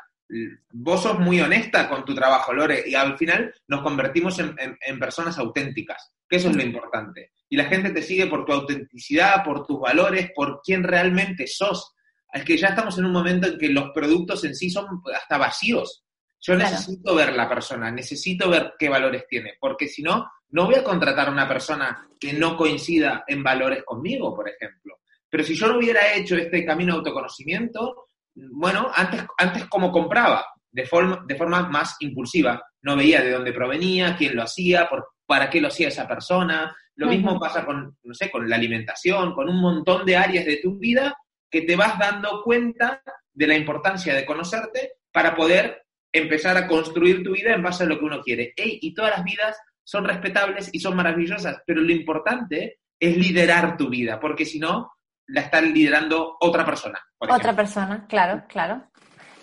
vos 0.71 1.01
sos 1.01 1.17
muy 1.17 1.41
honesta 1.41 1.89
con 1.89 2.05
tu 2.05 2.13
trabajo, 2.13 2.53
Lore, 2.53 2.83
y 2.85 2.93
al 2.93 3.17
final 3.17 3.51
nos 3.67 3.81
convertimos 3.81 4.37
en 4.39 4.99
personas 4.99 5.39
auténticas, 5.39 6.14
que 6.27 6.37
eso 6.37 6.49
es 6.49 6.55
lo 6.55 6.63
importante 6.63 7.31
y 7.49 7.57
la 7.57 7.65
gente 7.65 7.91
te 7.91 8.01
sigue 8.01 8.27
por 8.27 8.45
tu 8.45 8.53
autenticidad, 8.53 9.43
por 9.43 9.65
tus 9.65 9.79
valores, 9.79 10.31
por 10.35 10.61
quién 10.63 10.83
realmente 10.83 11.47
sos. 11.47 11.93
Es 12.33 12.43
que 12.43 12.57
ya 12.57 12.69
estamos 12.69 12.97
en 12.97 13.05
un 13.05 13.11
momento 13.11 13.47
en 13.47 13.57
que 13.57 13.69
los 13.69 13.91
productos 13.91 14.43
en 14.43 14.55
sí 14.55 14.69
son 14.69 14.85
hasta 15.13 15.37
vacíos. 15.37 16.03
Yo 16.41 16.55
necesito 16.55 17.15
ver 17.15 17.33
la 17.33 17.47
persona, 17.47 17.89
necesito 17.91 18.49
ver 18.49 18.73
qué 18.77 18.89
valores 18.89 19.25
tiene, 19.27 19.53
porque 19.59 19.87
si 19.87 20.03
no, 20.03 20.29
no 20.49 20.65
voy 20.65 20.75
a 20.75 20.83
contratar 20.83 21.29
a 21.29 21.31
una 21.31 21.47
persona 21.47 22.07
que 22.19 22.33
no 22.33 22.55
coincida 22.55 23.23
en 23.27 23.41
valores 23.41 23.83
conmigo, 23.83 24.35
por 24.35 24.49
ejemplo. 24.49 24.99
Pero 25.29 25.43
si 25.43 25.55
yo 25.55 25.67
no 25.67 25.77
hubiera 25.77 26.13
hecho 26.13 26.35
este 26.35 26.65
camino 26.65 26.93
de 26.93 26.99
autoconocimiento, 26.99 28.07
bueno, 28.35 28.91
antes, 28.93 29.23
antes 29.37 29.65
como 29.65 29.91
compraba, 29.91 30.45
de 30.69 30.85
forma, 30.85 31.23
de 31.25 31.35
forma 31.35 31.69
más 31.69 31.95
impulsiva, 32.01 32.61
no 32.81 32.95
veía 32.95 33.21
de 33.21 33.31
dónde 33.31 33.53
provenía, 33.53 34.15
quién 34.15 34.35
lo 34.35 34.43
hacía, 34.43 34.87
por, 34.87 35.14
para 35.25 35.49
qué 35.49 35.61
lo 35.61 35.69
hacía 35.69 35.87
esa 35.87 36.07
persona, 36.07 36.75
lo 36.95 37.07
mismo 37.07 37.39
pasa 37.39 37.65
con, 37.65 37.97
no 38.03 38.13
sé, 38.13 38.31
con 38.31 38.49
la 38.49 38.55
alimentación, 38.55 39.33
con 39.33 39.49
un 39.49 39.59
montón 39.59 40.05
de 40.05 40.15
áreas 40.15 40.45
de 40.45 40.57
tu 40.57 40.77
vida 40.77 41.17
que 41.49 41.61
te 41.61 41.75
vas 41.75 41.99
dando 41.99 42.41
cuenta 42.43 43.01
de 43.33 43.47
la 43.47 43.55
importancia 43.55 44.13
de 44.13 44.25
conocerte 44.25 44.93
para 45.11 45.35
poder 45.35 45.85
empezar 46.11 46.55
a 46.55 46.67
construir 46.67 47.23
tu 47.23 47.33
vida 47.33 47.53
en 47.53 47.63
base 47.63 47.83
a 47.83 47.87
lo 47.87 47.99
que 47.99 48.05
uno 48.05 48.21
quiere. 48.21 48.53
y 48.55 48.93
todas 48.93 49.11
las 49.11 49.23
vidas 49.23 49.57
son 49.83 50.05
respetables 50.05 50.69
y 50.71 50.79
son 50.79 50.95
maravillosas, 50.95 51.61
pero 51.65 51.81
lo 51.81 51.91
importante 51.91 52.79
es 52.99 53.17
liderar 53.17 53.77
tu 53.77 53.89
vida, 53.89 54.19
porque 54.19 54.45
si 54.45 54.59
no, 54.59 54.91
la 55.27 55.41
está 55.41 55.61
liderando 55.61 56.37
otra 56.39 56.65
persona. 56.65 56.99
Otra 57.17 57.55
persona, 57.55 58.05
claro, 58.07 58.43
claro. 58.47 58.83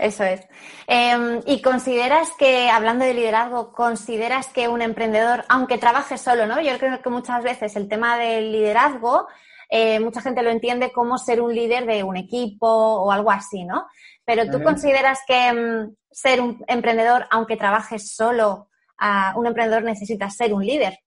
Eso 0.03 0.25
es. 0.25 0.41
Em, 0.89 1.41
y 1.47 1.63
consideras 1.63 2.33
que, 2.37 2.69
hablando 2.69 3.05
de 3.05 3.15
liderazgo, 3.15 3.73
consideras 3.73 4.49
que 4.49 4.67
un 4.67 4.83
emprendedor, 4.83 5.45
aunque 5.49 5.79
trabaje 5.79 6.19
solo, 6.19 6.45
¿no? 6.45 6.61
Yo 6.61 6.77
creo 6.77 7.01
que 7.01 7.09
muchas 7.09 7.45
veces 7.45 7.77
el 7.77 7.89
tema 7.89 8.19
del 8.19 8.51
liderazgo, 8.51 9.29
eh, 9.71 10.01
mucha 10.01 10.21
gente 10.21 10.43
lo 10.43 10.51
entiende 10.51 10.91
como 10.91 11.19
ser 11.19 11.41
un 11.41 11.55
líder 11.55 11.87
de 11.87 12.03
un 12.03 12.17
equipo 12.17 12.67
o 12.67 13.13
algo 13.13 13.31
así, 13.31 13.63
¿no? 13.63 13.87
Pero 14.25 14.51
¿tú 14.51 14.61
consideras 14.61 15.21
que 15.25 15.53
mm, 15.53 15.95
ser 16.11 16.41
un 16.41 16.65
emprendedor, 16.67 17.29
aunque 17.31 17.57
trabajes 17.57 18.13
solo, 18.13 18.71
un 19.37 19.47
emprendedor 19.47 19.85
necesita 19.85 20.31
ser 20.31 20.53
un 20.53 20.67
líder? 20.67 20.99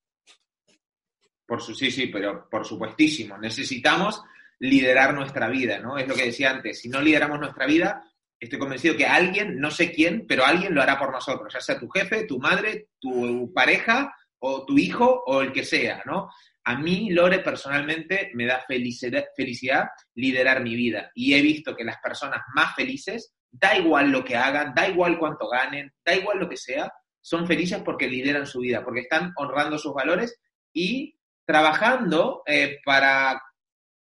Por 1.46 1.62
su, 1.62 1.75
sí, 1.75 1.92
sí, 1.92 2.08
pero 2.08 2.50
por 2.50 2.66
supuestísimo. 2.66 3.38
Necesitamos 3.38 4.24
liderar 4.60 5.14
nuestra 5.14 5.50
vida, 5.50 5.80
¿no? 5.80 5.98
Es 5.98 6.08
lo 6.08 6.16
que 6.16 6.28
decía 6.28 6.52
antes. 6.52 6.80
Si 6.80 6.88
no 6.88 7.02
lideramos 7.02 7.40
nuestra 7.40 7.66
vida, 7.66 8.04
estoy 8.46 8.60
convencido 8.60 8.98
que 8.98 9.06
alguien, 9.06 9.60
no 9.60 9.70
sé 9.70 9.92
quién, 9.92 10.25
pero 10.28 10.46
alguien 10.46 10.74
lo 10.74 10.82
hará 10.82 10.98
por 10.98 11.12
nosotros, 11.12 11.54
ya 11.54 11.60
sea 11.60 11.80
tu 11.80 11.90
jefe, 11.90 12.25
tu 12.25 12.40
madre, 12.40 12.88
tu 13.00 13.52
pareja 13.54 14.16
o 14.40 14.66
tu 14.66 14.78
hijo 14.78 15.24
o 15.25 15.42
el 15.42 15.52
que 15.52 15.64
sea, 15.64 16.02
¿no? 16.06 16.30
A 16.64 16.75
mí, 16.78 17.12
Lore, 17.12 17.40
personalmente 17.40 18.32
me 18.34 18.46
da 18.46 18.64
felicidad, 18.68 19.25
felicidad 19.36 19.90
liderar 20.16 20.64
mi 20.64 20.75
vida 20.75 21.12
y 21.14 21.36
he 21.36 21.42
visto 21.42 21.75
que 21.75 21.84
las 21.84 21.98
personas 21.98 22.42
más 22.56 22.74
felices, 22.75 23.36
da 23.52 23.78
igual 23.78 24.10
lo 24.10 24.24
que 24.25 24.36
hagan, 24.36 24.74
da 24.74 24.88
igual 24.88 25.20
cuánto 25.20 25.48
ganen, 25.48 25.94
da 26.04 26.16
igual 26.16 26.40
lo 26.40 26.50
que 26.50 26.58
sea, 26.58 26.92
son 27.22 27.48
felices 27.48 27.82
porque 27.84 28.08
lideran 28.08 28.46
su 28.46 28.60
vida, 28.60 28.84
porque 28.84 29.02
están 29.02 29.32
honrando 29.36 29.78
sus 29.78 29.94
valores 29.94 30.40
y 30.74 31.18
trabajando 31.46 32.44
eh, 32.46 32.80
para, 32.84 33.42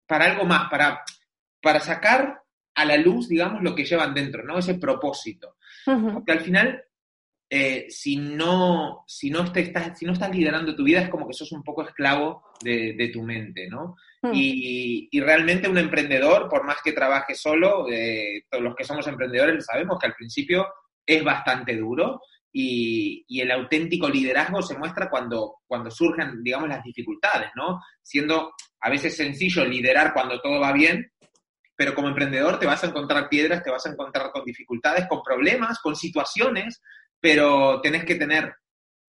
para 0.06 0.24
algo 0.26 0.44
más, 0.44 0.68
para, 0.68 1.02
para 1.62 1.80
sacar 1.80 2.42
a 2.78 2.84
la 2.84 2.96
luz, 2.96 3.28
digamos, 3.28 3.62
lo 3.62 3.74
que 3.74 3.84
llevan 3.84 4.14
dentro, 4.14 4.44
¿no? 4.44 4.58
Ese 4.58 4.74
propósito. 4.74 5.56
Porque 5.84 6.32
al 6.32 6.40
final 6.40 6.84
eh, 7.50 7.86
si, 7.88 8.16
no, 8.16 9.04
si, 9.06 9.30
no 9.30 9.42
estás, 9.42 9.98
si 9.98 10.04
no 10.04 10.12
estás 10.12 10.30
liderando 10.30 10.76
tu 10.76 10.84
vida, 10.84 11.00
es 11.00 11.08
como 11.08 11.26
que 11.26 11.32
sos 11.32 11.50
un 11.52 11.62
poco 11.62 11.82
esclavo 11.82 12.44
de, 12.62 13.10
tu 13.12 13.22
mente, 13.22 13.68
¿no? 13.68 13.96
Y, 14.34 15.08
realmente 15.20 15.68
un 15.68 15.78
emprendedor, 15.78 16.48
por 16.48 16.64
más 16.64 16.78
que 16.84 16.92
trabaje 16.92 17.34
solo, 17.34 17.86
eh, 17.90 18.44
todos 18.50 18.62
los 18.62 18.74
que 18.76 18.84
somos 18.84 19.06
emprendedores 19.06 19.64
sabemos 19.64 19.98
que 19.98 20.06
al 20.06 20.14
principio 20.14 20.66
es 21.06 21.24
bastante 21.24 21.74
duro 21.76 22.20
y, 22.52 23.24
el 23.40 23.50
auténtico 23.50 24.10
liderazgo 24.10 24.60
se 24.60 24.76
muestra 24.76 25.08
cuando, 25.08 25.60
cuando 25.66 25.90
surgen, 25.90 26.42
digamos, 26.42 26.68
las 26.68 26.84
dificultades, 26.84 27.48
¿no? 27.56 27.80
Siendo 28.02 28.52
a 28.80 28.90
veces 28.90 29.16
sencillo 29.16 29.64
liderar 29.64 30.12
cuando 30.12 30.38
todo 30.42 30.60
va 30.60 30.72
bien, 30.72 31.10
pero 31.78 31.94
como 31.94 32.08
emprendedor 32.08 32.58
te 32.58 32.66
vas 32.66 32.82
a 32.82 32.88
encontrar 32.88 33.28
piedras, 33.28 33.62
te 33.62 33.70
vas 33.70 33.86
a 33.86 33.90
encontrar 33.90 34.32
con 34.32 34.44
dificultades, 34.44 35.06
con 35.06 35.22
problemas, 35.22 35.78
con 35.78 35.94
situaciones 35.96 36.82
pero 37.20 37.80
tenés 37.80 38.04
que 38.04 38.14
tener 38.14 38.54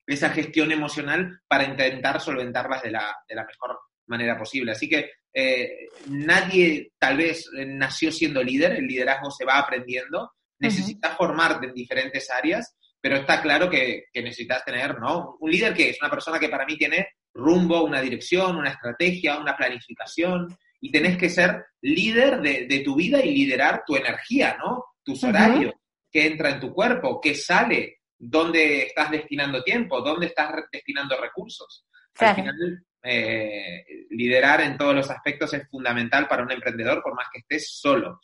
esa 0.07 0.29
gestión 0.29 0.71
emocional 0.71 1.41
para 1.47 1.65
intentar 1.65 2.19
solventarlas 2.19 2.81
de 2.81 2.91
la, 2.91 3.15
de 3.27 3.35
la 3.35 3.45
mejor 3.45 3.79
manera 4.07 4.37
posible. 4.37 4.71
Así 4.71 4.89
que 4.89 5.11
eh, 5.33 5.87
nadie 6.07 6.91
tal 6.97 7.17
vez 7.17 7.47
nació 7.53 8.11
siendo 8.11 8.41
líder, 8.41 8.73
el 8.73 8.87
liderazgo 8.87 9.29
se 9.29 9.45
va 9.45 9.59
aprendiendo, 9.59 10.31
necesitas 10.59 11.15
formarte 11.15 11.67
en 11.67 11.73
diferentes 11.73 12.29
áreas, 12.31 12.75
pero 12.99 13.17
está 13.17 13.41
claro 13.41 13.69
que, 13.69 14.05
necesitas 14.15 14.65
tener, 14.65 14.99
¿no? 14.99 15.37
Un 15.39 15.51
líder 15.51 15.73
que 15.73 15.91
es 15.91 16.01
una 16.01 16.09
persona 16.09 16.39
que 16.39 16.49
para 16.49 16.65
mí 16.65 16.75
tiene 16.75 17.07
rumbo, 17.33 17.83
una 17.83 18.01
dirección, 18.01 18.57
una 18.57 18.71
estrategia, 18.71 19.37
una 19.37 19.55
planificación, 19.55 20.47
y 20.81 20.91
tenés 20.91 21.17
que 21.17 21.29
ser 21.29 21.65
líder 21.81 22.41
de, 22.41 22.81
tu 22.83 22.95
vida 22.95 23.23
y 23.23 23.33
liderar 23.33 23.83
tu 23.85 23.95
energía, 23.95 24.57
¿no? 24.57 24.85
Tus 25.03 25.23
horarios, 25.23 25.73
qué 26.11 26.27
entra 26.27 26.51
en 26.51 26.59
tu 26.59 26.73
cuerpo, 26.73 27.19
qué 27.21 27.35
sale, 27.35 27.99
dónde 28.17 28.83
estás 28.83 29.11
destinando 29.11 29.63
tiempo, 29.63 30.01
dónde 30.01 30.27
estás 30.27 30.53
destinando 30.71 31.19
recursos. 31.19 31.85
Al 32.19 32.35
final, 32.35 32.85
eh, 33.01 33.85
liderar 34.09 34.61
en 34.61 34.77
todos 34.77 34.93
los 34.93 35.09
aspectos 35.09 35.53
es 35.53 35.67
fundamental 35.69 36.27
para 36.27 36.43
un 36.43 36.51
emprendedor, 36.51 37.01
por 37.01 37.15
más 37.15 37.27
que 37.31 37.39
estés 37.39 37.79
solo. 37.79 38.19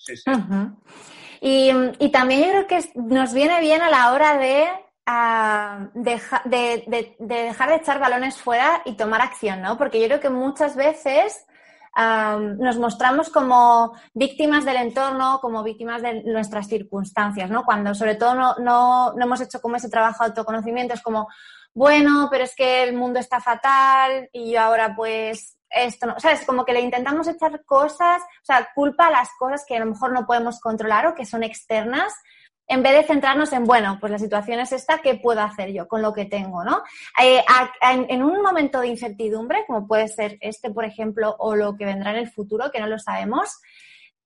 y, 1.41 2.09
también 2.11 2.41
yo 2.41 2.51
creo 2.51 2.67
que 2.67 2.89
nos 2.95 3.33
viene 3.33 3.61
bien 3.61 3.81
a 3.81 3.89
la 3.89 4.11
hora 4.11 4.37
de, 4.37 4.65
ah, 5.05 5.89
de, 5.93 6.19
de, 6.85 7.15
dejar 7.19 7.69
de 7.69 7.75
echar 7.75 7.99
balones 7.99 8.37
fuera 8.37 8.81
y 8.85 8.97
tomar 8.97 9.21
acción, 9.21 9.61
¿no? 9.61 9.77
Porque 9.77 9.99
yo 10.01 10.07
creo 10.07 10.19
que 10.19 10.29
muchas 10.29 10.75
veces 10.75 11.45
nos 11.95 12.77
mostramos 12.77 13.29
como 13.29 13.93
víctimas 14.13 14.65
del 14.65 14.77
entorno, 14.77 15.39
como 15.41 15.63
víctimas 15.63 16.01
de 16.01 16.23
nuestras 16.23 16.67
circunstancias, 16.67 17.49
¿no? 17.49 17.63
Cuando 17.63 17.95
sobre 17.95 18.15
todo 18.15 18.35
no, 18.35 18.55
no, 18.55 19.13
no 19.13 19.25
hemos 19.25 19.41
hecho 19.41 19.61
como 19.61 19.77
ese 19.77 19.89
trabajo 19.89 20.23
de 20.23 20.29
autoconocimiento, 20.29 20.93
es 20.93 21.01
como, 21.01 21.27
bueno, 21.73 22.27
pero 22.29 22.43
es 22.43 22.55
que 22.55 22.83
el 22.83 22.95
mundo 22.95 23.19
está 23.19 23.39
fatal 23.39 24.29
y 24.33 24.51
yo 24.51 24.61
ahora 24.61 24.93
pues 24.95 25.57
esto 25.69 26.07
no, 26.07 26.19
¿sabes? 26.19 26.45
Como 26.45 26.65
que 26.65 26.73
le 26.73 26.81
intentamos 26.81 27.27
echar 27.27 27.63
cosas, 27.65 28.21
o 28.21 28.45
sea, 28.45 28.69
culpa 28.73 29.07
a 29.07 29.11
las 29.11 29.29
cosas 29.37 29.63
que 29.67 29.75
a 29.75 29.79
lo 29.79 29.87
mejor 29.87 30.11
no 30.11 30.25
podemos 30.25 30.59
controlar 30.59 31.07
o 31.07 31.15
que 31.15 31.25
son 31.25 31.43
externas 31.43 32.13
en 32.67 32.81
vez 32.81 32.93
de 32.93 33.03
centrarnos 33.03 33.53
en, 33.53 33.63
bueno, 33.63 33.97
pues 33.99 34.11
la 34.11 34.19
situación 34.19 34.59
es 34.59 34.71
esta, 34.71 34.99
¿qué 34.99 35.15
puedo 35.15 35.41
hacer 35.41 35.71
yo 35.71 35.87
con 35.87 36.01
lo 36.01 36.13
que 36.13 36.25
tengo, 36.25 36.63
no? 36.63 36.81
Eh, 37.21 37.43
en, 37.81 38.23
un 38.23 38.41
momento 38.41 38.81
de 38.81 38.87
incertidumbre, 38.87 39.65
como 39.67 39.87
puede 39.87 40.07
ser 40.07 40.37
este, 40.41 40.71
por 40.71 40.85
ejemplo, 40.85 41.35
o 41.37 41.55
lo 41.55 41.75
que 41.75 41.85
vendrá 41.85 42.11
en 42.11 42.17
el 42.17 42.31
futuro, 42.31 42.71
que 42.71 42.79
no 42.79 42.87
lo 42.87 42.97
sabemos, 42.97 43.59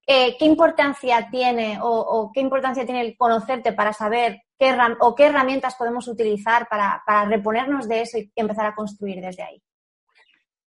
eh, 0.07 0.37
¿qué 0.39 0.45
importancia 0.45 1.27
tiene 1.29 1.77
o, 1.81 2.31
qué 2.33 2.39
importancia 2.39 2.85
tiene 2.85 3.01
el 3.01 3.17
conocerte 3.17 3.73
para 3.73 3.93
saber 3.93 4.41
qué 4.57 4.75
o 5.01 5.15
qué 5.15 5.25
herramientas 5.25 5.75
podemos 5.75 6.07
utilizar 6.07 6.67
para, 6.69 7.03
reponernos 7.25 7.87
de 7.87 8.01
eso 8.01 8.17
y 8.17 8.31
empezar 8.35 8.65
a 8.65 8.75
construir 8.75 9.21
desde 9.21 9.43
ahí? 9.43 9.61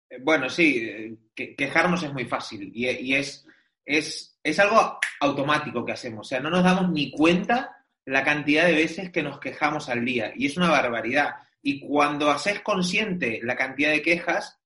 Eh, 0.10 0.18
bueno, 0.22 0.50
sí, 0.50 1.18
quejarnos 1.34 2.04
es 2.04 2.14
muy 2.14 2.26
fácil 2.26 2.70
y, 2.76 3.16
es, 3.16 3.48
es 3.86 4.31
es 4.44 4.60
algo 4.60 5.00
automático 5.20 5.86
que 5.86 5.92
hacemos, 5.92 6.28
o 6.28 6.30
sea, 6.30 6.40
no 6.40 6.50
nos 6.50 6.64
damos 6.64 6.90
ni 6.92 7.12
cuenta 7.12 7.78
la 8.06 8.24
cantidad 8.24 8.66
de 8.66 8.74
veces 8.74 9.12
que 9.12 9.24
nos 9.24 9.40
quejamos 9.40 9.90
al 9.90 10.04
día 10.04 10.32
y 10.36 10.48
es 10.48 10.58
una 10.58 10.70
barbaridad. 10.70 11.36
Y 11.62 11.80
cuando 11.80 12.32
haces 12.32 12.62
consciente 12.62 13.40
la 13.44 13.56
cantidad 13.56 13.92
de 13.92 14.02
quejas, 14.02 14.60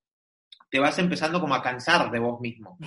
te 0.69 0.79
vas 0.79 0.97
empezando 0.99 1.39
como 1.39 1.53
a 1.55 1.61
cansar 1.61 2.09
de 2.09 2.19
vos 2.19 2.39
mismo. 2.39 2.77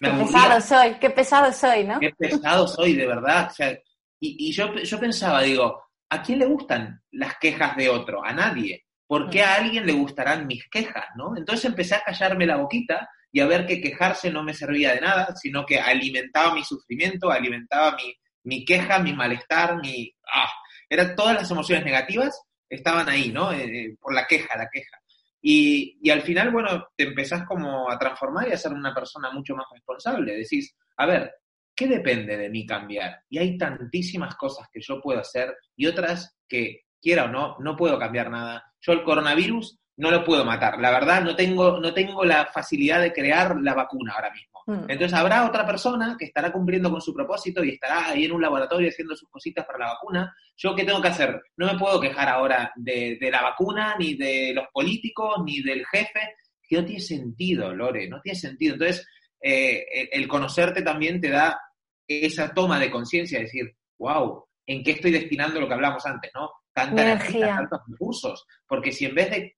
qué 0.00 0.10
pesado 0.10 0.60
soy, 0.60 0.94
qué 0.94 1.10
pesado 1.10 1.52
soy, 1.52 1.84
¿no? 1.84 2.00
Qué 2.00 2.10
pesado 2.10 2.66
soy, 2.66 2.94
de 2.94 3.06
verdad. 3.06 3.48
O 3.50 3.54
sea, 3.54 3.78
y, 4.20 4.52
yo, 4.52 4.74
yo 4.74 5.00
pensaba, 5.00 5.42
digo, 5.42 5.82
¿a 6.08 6.22
quién 6.22 6.38
le 6.38 6.46
gustan 6.46 7.02
las 7.10 7.36
quejas 7.38 7.76
de 7.76 7.88
otro? 7.88 8.24
A 8.24 8.32
nadie. 8.32 8.86
¿Por 9.06 9.28
qué 9.28 9.42
a 9.42 9.56
alguien 9.56 9.84
le 9.84 9.92
gustarán 9.92 10.46
mis 10.46 10.68
quejas, 10.68 11.06
no? 11.16 11.36
Entonces 11.36 11.66
empecé 11.66 11.96
a 11.96 12.02
callarme 12.02 12.46
la 12.46 12.56
boquita 12.56 13.08
y 13.32 13.40
a 13.40 13.46
ver 13.46 13.66
que 13.66 13.80
quejarse 13.80 14.30
no 14.30 14.44
me 14.44 14.54
servía 14.54 14.94
de 14.94 15.00
nada, 15.00 15.34
sino 15.34 15.64
que 15.64 15.80
alimentaba 15.80 16.54
mi 16.54 16.62
sufrimiento, 16.62 17.30
alimentaba 17.30 17.96
mi, 18.44 18.64
queja, 18.64 18.98
mi 18.98 19.12
malestar, 19.12 19.78
mi... 19.80 20.14
Ah, 20.32 20.50
eran 20.88 21.16
todas 21.16 21.34
las 21.34 21.50
emociones 21.50 21.84
negativas 21.84 22.38
estaban 22.68 23.08
ahí, 23.08 23.32
¿no? 23.32 23.52
Eh, 23.52 23.64
eh, 23.64 23.96
por 24.00 24.14
la 24.14 24.26
queja, 24.26 24.56
la 24.56 24.68
queja. 24.70 24.98
Y, 25.40 25.98
y, 26.00 26.10
al 26.10 26.22
final, 26.22 26.50
bueno, 26.50 26.88
te 26.96 27.04
empezás 27.04 27.44
como 27.44 27.90
a 27.90 27.98
transformar 27.98 28.48
y 28.48 28.52
a 28.52 28.56
ser 28.56 28.72
una 28.72 28.94
persona 28.94 29.30
mucho 29.32 29.56
más 29.56 29.66
responsable. 29.72 30.36
Decís, 30.36 30.76
a 30.96 31.06
ver, 31.06 31.34
¿qué 31.74 31.88
depende 31.88 32.36
de 32.36 32.48
mí 32.48 32.64
cambiar? 32.64 33.22
Y 33.28 33.38
hay 33.38 33.58
tantísimas 33.58 34.36
cosas 34.36 34.68
que 34.70 34.80
yo 34.80 35.00
puedo 35.00 35.20
hacer 35.20 35.56
y 35.74 35.86
otras 35.86 36.36
que, 36.46 36.82
quiera 37.02 37.24
o 37.24 37.28
no, 37.28 37.56
no 37.58 37.76
puedo 37.76 37.98
cambiar 37.98 38.30
nada. 38.30 38.64
Yo 38.80 38.92
el 38.92 39.02
coronavirus 39.02 39.78
no 40.02 40.10
lo 40.10 40.24
puedo 40.24 40.44
matar. 40.44 40.80
La 40.80 40.90
verdad, 40.90 41.22
no 41.22 41.36
tengo, 41.36 41.78
no 41.78 41.94
tengo 41.94 42.24
la 42.24 42.46
facilidad 42.46 43.00
de 43.00 43.12
crear 43.12 43.56
la 43.60 43.72
vacuna 43.72 44.14
ahora 44.14 44.32
mismo. 44.32 44.60
Hmm. 44.66 44.90
Entonces 44.90 45.12
habrá 45.16 45.46
otra 45.46 45.64
persona 45.64 46.16
que 46.18 46.24
estará 46.24 46.50
cumpliendo 46.50 46.90
con 46.90 47.00
su 47.00 47.14
propósito 47.14 47.62
y 47.62 47.70
estará 47.70 48.08
ahí 48.08 48.24
en 48.24 48.32
un 48.32 48.42
laboratorio 48.42 48.88
haciendo 48.88 49.14
sus 49.14 49.28
cositas 49.28 49.64
para 49.64 49.78
la 49.78 49.92
vacuna. 49.92 50.36
¿Yo 50.56 50.74
qué 50.74 50.82
tengo 50.84 51.00
que 51.00 51.06
hacer? 51.06 51.40
No 51.56 51.72
me 51.72 51.78
puedo 51.78 52.00
quejar 52.00 52.28
ahora 52.28 52.72
de, 52.74 53.16
la 53.30 53.42
vacuna, 53.42 53.94
ni 53.96 54.14
de 54.14 54.52
los 54.52 54.66
políticos, 54.72 55.36
ni 55.44 55.62
del 55.62 55.86
jefe. 55.86 56.34
Que 56.68 56.78
no 56.78 56.84
tiene 56.84 57.00
sentido, 57.00 57.72
Lore, 57.72 58.08
no 58.08 58.20
tiene 58.20 58.36
sentido. 58.36 58.74
Entonces, 58.74 59.06
eh, 59.40 60.08
el 60.10 60.26
conocerte 60.26 60.82
también 60.82 61.20
te 61.20 61.28
da 61.28 61.60
esa 62.08 62.52
toma 62.52 62.80
de 62.80 62.90
conciencia, 62.90 63.38
decir, 63.38 63.72
wow, 63.98 64.46
¿en 64.66 64.82
qué 64.82 64.92
estoy 64.92 65.12
destinando 65.12 65.60
lo 65.60 65.68
que 65.68 65.74
hablamos 65.74 66.04
antes, 66.06 66.32
no? 66.34 66.50
Tanta 66.72 67.02
energía, 67.02 67.54
tantos 67.54 67.82
recursos. 67.86 68.44
Porque 68.66 68.90
si 68.90 69.04
en 69.04 69.14
vez 69.14 69.30
de 69.30 69.56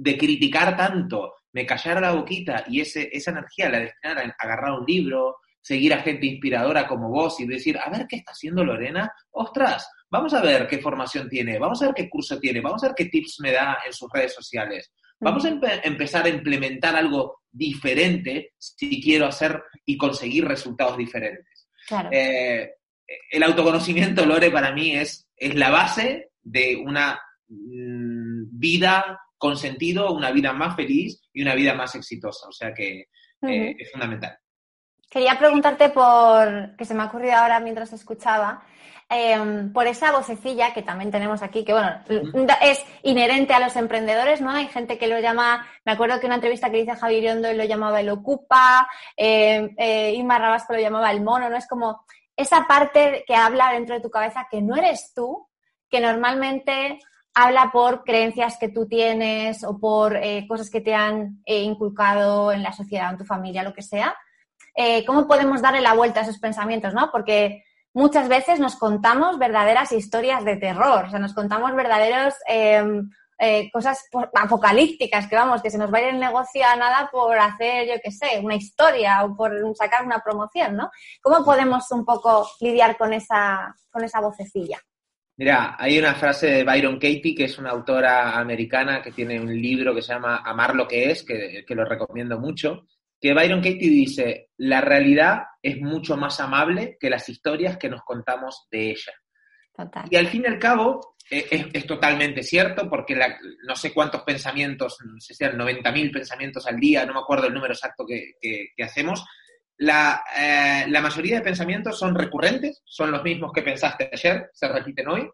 de 0.00 0.16
criticar 0.16 0.76
tanto, 0.76 1.34
me 1.52 1.66
callara 1.66 2.00
la 2.00 2.12
boquita 2.12 2.64
y 2.68 2.80
ese, 2.80 3.08
esa 3.12 3.32
energía 3.32 3.68
la 3.68 3.80
destinara 3.80 4.22
a 4.22 4.44
agarrar 4.44 4.78
un 4.78 4.86
libro, 4.86 5.38
seguir 5.60 5.92
a 5.92 6.02
gente 6.02 6.26
inspiradora 6.26 6.86
como 6.86 7.08
vos 7.08 7.40
y 7.40 7.46
decir, 7.46 7.76
a 7.78 7.90
ver 7.90 8.06
qué 8.06 8.16
está 8.16 8.30
haciendo 8.30 8.62
Lorena, 8.64 9.12
ostras, 9.32 9.90
vamos 10.08 10.32
a 10.34 10.40
ver 10.40 10.68
qué 10.68 10.78
formación 10.78 11.28
tiene, 11.28 11.58
vamos 11.58 11.82
a 11.82 11.86
ver 11.86 11.94
qué 11.96 12.08
curso 12.08 12.38
tiene, 12.38 12.60
vamos 12.60 12.82
a 12.84 12.88
ver 12.88 12.94
qué 12.94 13.06
tips 13.06 13.40
me 13.40 13.50
da 13.50 13.78
en 13.84 13.92
sus 13.92 14.08
redes 14.12 14.34
sociales. 14.34 14.92
Vamos 15.20 15.44
a 15.44 15.48
empezar 15.82 16.26
a 16.26 16.28
implementar 16.28 16.94
algo 16.94 17.40
diferente 17.50 18.52
si 18.56 19.02
quiero 19.02 19.26
hacer 19.26 19.60
y 19.84 19.96
conseguir 19.96 20.46
resultados 20.46 20.96
diferentes. 20.96 21.68
Eh, 22.12 22.70
el 23.32 23.42
autoconocimiento, 23.42 24.24
Lore, 24.24 24.52
para 24.52 24.70
mí 24.70 24.94
es, 24.94 25.26
es 25.36 25.56
la 25.56 25.70
base 25.70 26.30
de 26.40 26.76
una 26.76 27.20
mm, 27.48 28.44
vida 28.52 29.18
con 29.38 29.56
sentido, 29.56 30.12
una 30.12 30.30
vida 30.32 30.52
más 30.52 30.76
feliz 30.76 31.22
y 31.32 31.42
una 31.42 31.54
vida 31.54 31.74
más 31.74 31.94
exitosa. 31.94 32.48
O 32.48 32.52
sea 32.52 32.74
que 32.74 33.06
eh, 33.42 33.76
es 33.78 33.90
fundamental. 33.90 34.36
Quería 35.10 35.38
preguntarte 35.38 35.88
por, 35.88 36.76
que 36.76 36.84
se 36.84 36.92
me 36.92 37.02
ha 37.02 37.06
ocurrido 37.06 37.36
ahora 37.36 37.60
mientras 37.60 37.92
escuchaba, 37.94 38.62
em, 39.08 39.72
por 39.72 39.86
esa 39.86 40.12
vocecilla 40.12 40.74
que 40.74 40.82
también 40.82 41.10
tenemos 41.10 41.42
aquí, 41.42 41.64
que 41.64 41.72
bueno, 41.72 41.90
es 42.60 42.84
inherente 43.04 43.54
a 43.54 43.60
los 43.60 43.74
emprendedores, 43.76 44.42
¿no? 44.42 44.50
Hay 44.50 44.66
gente 44.66 44.98
que 44.98 45.06
lo 45.06 45.18
llama, 45.18 45.66
me 45.86 45.92
acuerdo 45.92 46.20
que 46.20 46.26
una 46.26 46.34
entrevista 46.34 46.70
que 46.70 46.80
hice 46.80 46.90
a 46.90 46.96
Javier 46.96 47.22
Iriondo 47.22 47.50
lo 47.54 47.64
llamaba 47.64 48.00
el 48.00 48.10
ocupa, 48.10 48.86
eh, 49.16 49.70
eh, 49.78 50.12
Inma 50.14 50.38
Rabasco 50.38 50.74
lo 50.74 50.80
llamaba 50.80 51.10
el 51.10 51.22
mono, 51.22 51.48
¿no? 51.48 51.56
Es 51.56 51.66
como 51.66 52.04
esa 52.36 52.66
parte 52.68 53.24
que 53.26 53.34
habla 53.34 53.72
dentro 53.72 53.94
de 53.94 54.02
tu 54.02 54.10
cabeza 54.10 54.46
que 54.50 54.60
no 54.60 54.76
eres 54.76 55.12
tú, 55.14 55.48
que 55.88 56.00
normalmente 56.00 56.98
habla 57.40 57.70
por 57.72 58.02
creencias 58.02 58.56
que 58.58 58.68
tú 58.68 58.88
tienes 58.88 59.62
o 59.62 59.78
por 59.78 60.16
eh, 60.16 60.44
cosas 60.48 60.70
que 60.70 60.80
te 60.80 60.92
han 60.92 61.40
eh, 61.46 61.62
inculcado 61.62 62.50
en 62.50 62.64
la 62.64 62.72
sociedad, 62.72 63.10
en 63.10 63.18
tu 63.18 63.24
familia, 63.24 63.62
lo 63.62 63.72
que 63.72 63.82
sea 63.82 64.16
eh, 64.74 65.04
cómo 65.04 65.26
podemos 65.26 65.62
darle 65.62 65.80
la 65.80 65.94
vuelta 65.94 66.20
a 66.20 66.22
esos 66.22 66.38
pensamientos, 66.38 66.94
¿no? 66.94 67.10
Porque 67.10 67.64
muchas 67.94 68.28
veces 68.28 68.60
nos 68.60 68.76
contamos 68.76 69.38
verdaderas 69.38 69.90
historias 69.90 70.44
de 70.44 70.56
terror, 70.56 71.06
o 71.06 71.10
sea, 71.10 71.18
nos 71.18 71.34
contamos 71.34 71.74
verdaderos 71.74 72.34
cosas 73.72 74.08
apocalípticas, 74.34 75.26
que 75.26 75.34
vamos, 75.34 75.62
que 75.62 75.70
se 75.70 75.78
nos 75.78 75.92
va 75.92 75.98
a 75.98 76.02
ir 76.02 76.08
el 76.08 76.20
negocio 76.20 76.64
a 76.64 76.76
nada 76.76 77.08
por 77.10 77.36
hacer, 77.38 77.88
yo 77.88 77.94
qué 78.02 78.12
sé, 78.12 78.40
una 78.40 78.54
historia 78.54 79.24
o 79.24 79.34
por 79.34 79.52
sacar 79.76 80.04
una 80.04 80.20
promoción, 80.20 80.76
¿no? 80.76 80.90
¿Cómo 81.20 81.44
podemos 81.44 81.90
un 81.90 82.04
poco 82.04 82.48
lidiar 82.60 82.96
con 82.96 83.12
esa, 83.12 83.74
con 83.90 84.04
esa 84.04 84.20
vocecilla? 84.20 84.78
Mira, 85.38 85.76
hay 85.78 85.98
una 85.98 86.14
frase 86.14 86.48
de 86.48 86.64
Byron 86.64 86.96
Katie, 86.96 87.34
que 87.34 87.44
es 87.44 87.58
una 87.58 87.70
autora 87.70 88.38
americana 88.38 89.00
que 89.00 89.12
tiene 89.12 89.40
un 89.40 89.54
libro 89.54 89.94
que 89.94 90.02
se 90.02 90.12
llama 90.12 90.42
Amar 90.44 90.74
lo 90.74 90.86
que 90.86 91.10
es, 91.10 91.22
que, 91.22 91.64
que 91.66 91.74
lo 91.74 91.84
recomiendo 91.84 92.38
mucho, 92.38 92.86
que 93.20 93.32
Byron 93.32 93.60
Katie 93.60 93.88
dice, 93.88 94.50
la 94.58 94.80
realidad 94.80 95.44
es 95.62 95.80
mucho 95.80 96.16
más 96.16 96.40
amable 96.40 96.96
que 97.00 97.08
las 97.08 97.28
historias 97.28 97.78
que 97.78 97.88
nos 97.88 98.02
contamos 98.02 98.66
de 98.70 98.90
ella. 98.90 99.12
Y 100.10 100.16
al 100.16 100.26
fin 100.26 100.42
y 100.44 100.48
al 100.48 100.58
cabo, 100.58 101.16
eh, 101.30 101.68
es, 101.72 101.86
totalmente 101.86 102.42
cierto, 102.42 102.88
porque 102.88 103.16
no 103.64 103.76
sé 103.76 103.92
cuántos 103.92 104.22
pensamientos, 104.22 104.98
no 105.04 105.20
sé 105.20 105.34
si 105.34 105.44
eran 105.44 105.58
90.000 105.58 106.12
pensamientos 106.12 106.66
al 106.66 106.80
día, 106.80 107.06
no 107.06 107.14
me 107.14 107.20
acuerdo 107.20 107.46
el 107.46 107.54
número 107.54 107.74
exacto 107.74 108.04
que, 108.06 108.72
hacemos, 108.82 109.24
la, 109.78 110.22
eh, 110.36 110.84
la, 110.88 111.00
mayoría 111.00 111.36
de 111.36 111.44
pensamientos 111.44 111.98
son 111.98 112.14
recurrentes, 112.14 112.82
son 112.84 113.10
los 113.10 113.22
mismos 113.22 113.52
que 113.52 113.62
pensaste 113.62 114.10
ayer, 114.12 114.50
se 114.52 114.68
repiten 114.68 115.08
hoy, 115.08 115.30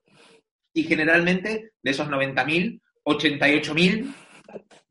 y 0.72 0.84
generalmente 0.84 1.72
de 1.82 1.90
esos 1.90 2.08
90.000, 2.08 2.80
88.000 3.04 4.14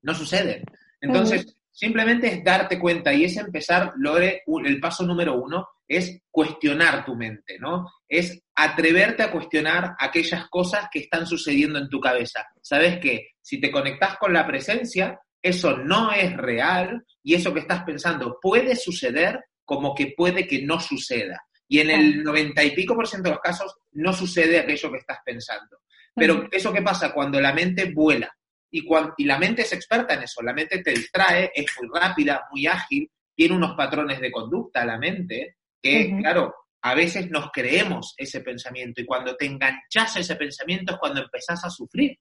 no 0.02 0.14
suceden. 0.14 0.64
Entonces, 1.00 1.56
Simplemente 1.74 2.28
es 2.28 2.44
darte 2.44 2.78
cuenta 2.78 3.12
y 3.12 3.24
es 3.24 3.36
empezar, 3.36 3.94
Lore, 3.98 4.44
el 4.64 4.80
paso 4.80 5.04
número 5.04 5.42
uno 5.42 5.70
es 5.88 6.22
cuestionar 6.30 7.04
tu 7.04 7.16
mente, 7.16 7.58
¿no? 7.60 7.90
Es 8.08 8.44
atreverte 8.54 9.24
a 9.24 9.32
cuestionar 9.32 9.96
aquellas 10.00 10.48
cosas 10.50 10.88
que 10.92 11.00
están 11.00 11.26
sucediendo 11.26 11.80
en 11.80 11.90
tu 11.90 12.00
cabeza. 12.00 12.46
¿Sabes 12.62 13.00
qué? 13.00 13.30
Si 13.42 13.60
te 13.60 13.72
conectas 13.72 14.18
con 14.18 14.34
la 14.34 14.46
presencia, 14.46 15.20
eso 15.44 15.78
no 15.78 16.12
es 16.12 16.36
real 16.38 17.06
y 17.22 17.36
eso 17.36 17.54
que 17.54 17.60
estás 17.60 17.84
pensando 17.84 18.40
puede 18.42 18.76
suceder 18.76 19.44
como 19.66 19.94
que 19.94 20.14
puede 20.18 20.48
que 20.48 20.64
no 20.64 20.80
suceda. 20.80 21.46
Y 21.68 21.80
en 21.80 21.90
el 21.90 22.24
noventa 22.24 22.64
y 22.64 22.72
pico 22.72 22.96
por 22.96 23.08
ciento 23.08 23.30
de 23.30 23.36
los 23.36 23.42
casos 23.42 23.76
no 23.92 24.14
sucede 24.14 24.60
aquello 24.60 24.92
que 24.92 25.00
estás 25.00 25.20
pensando. 25.26 25.80
Pero 26.16 26.48
eso 26.52 26.72
que 26.72 26.82
pasa 26.82 27.14
cuando 27.14 27.42
la 27.42 27.54
mente 27.54 27.92
vuela, 27.94 28.32
y, 28.72 28.88
y 29.18 29.26
la 29.26 29.38
mente 29.38 29.64
es 29.64 29.74
experta 29.74 30.14
en 30.14 30.24
eso, 30.24 30.42
la 30.42 30.54
mente 30.54 30.82
te 30.82 30.92
distrae, 30.92 31.52
es 31.54 31.66
muy 31.80 31.90
rápida, 31.94 32.46
muy 32.52 32.68
ágil, 32.68 33.10
tiene 33.36 33.56
unos 33.56 33.76
patrones 33.76 34.20
de 34.22 34.32
conducta 34.32 34.86
la 34.86 34.98
mente, 34.98 35.58
que 35.82 36.16
claro, 36.20 36.54
a 36.84 36.96
veces 36.96 37.30
nos 37.30 37.50
creemos 37.52 38.14
ese 38.18 38.42
pensamiento. 38.42 39.02
Y 39.02 39.06
cuando 39.06 39.36
te 39.36 39.46
enganchas 39.46 40.16
a 40.16 40.20
ese 40.20 40.36
pensamiento 40.36 40.94
es 40.94 41.00
cuando 41.00 41.22
empezás 41.22 41.64
a 41.64 41.70
sufrir. 41.70 42.18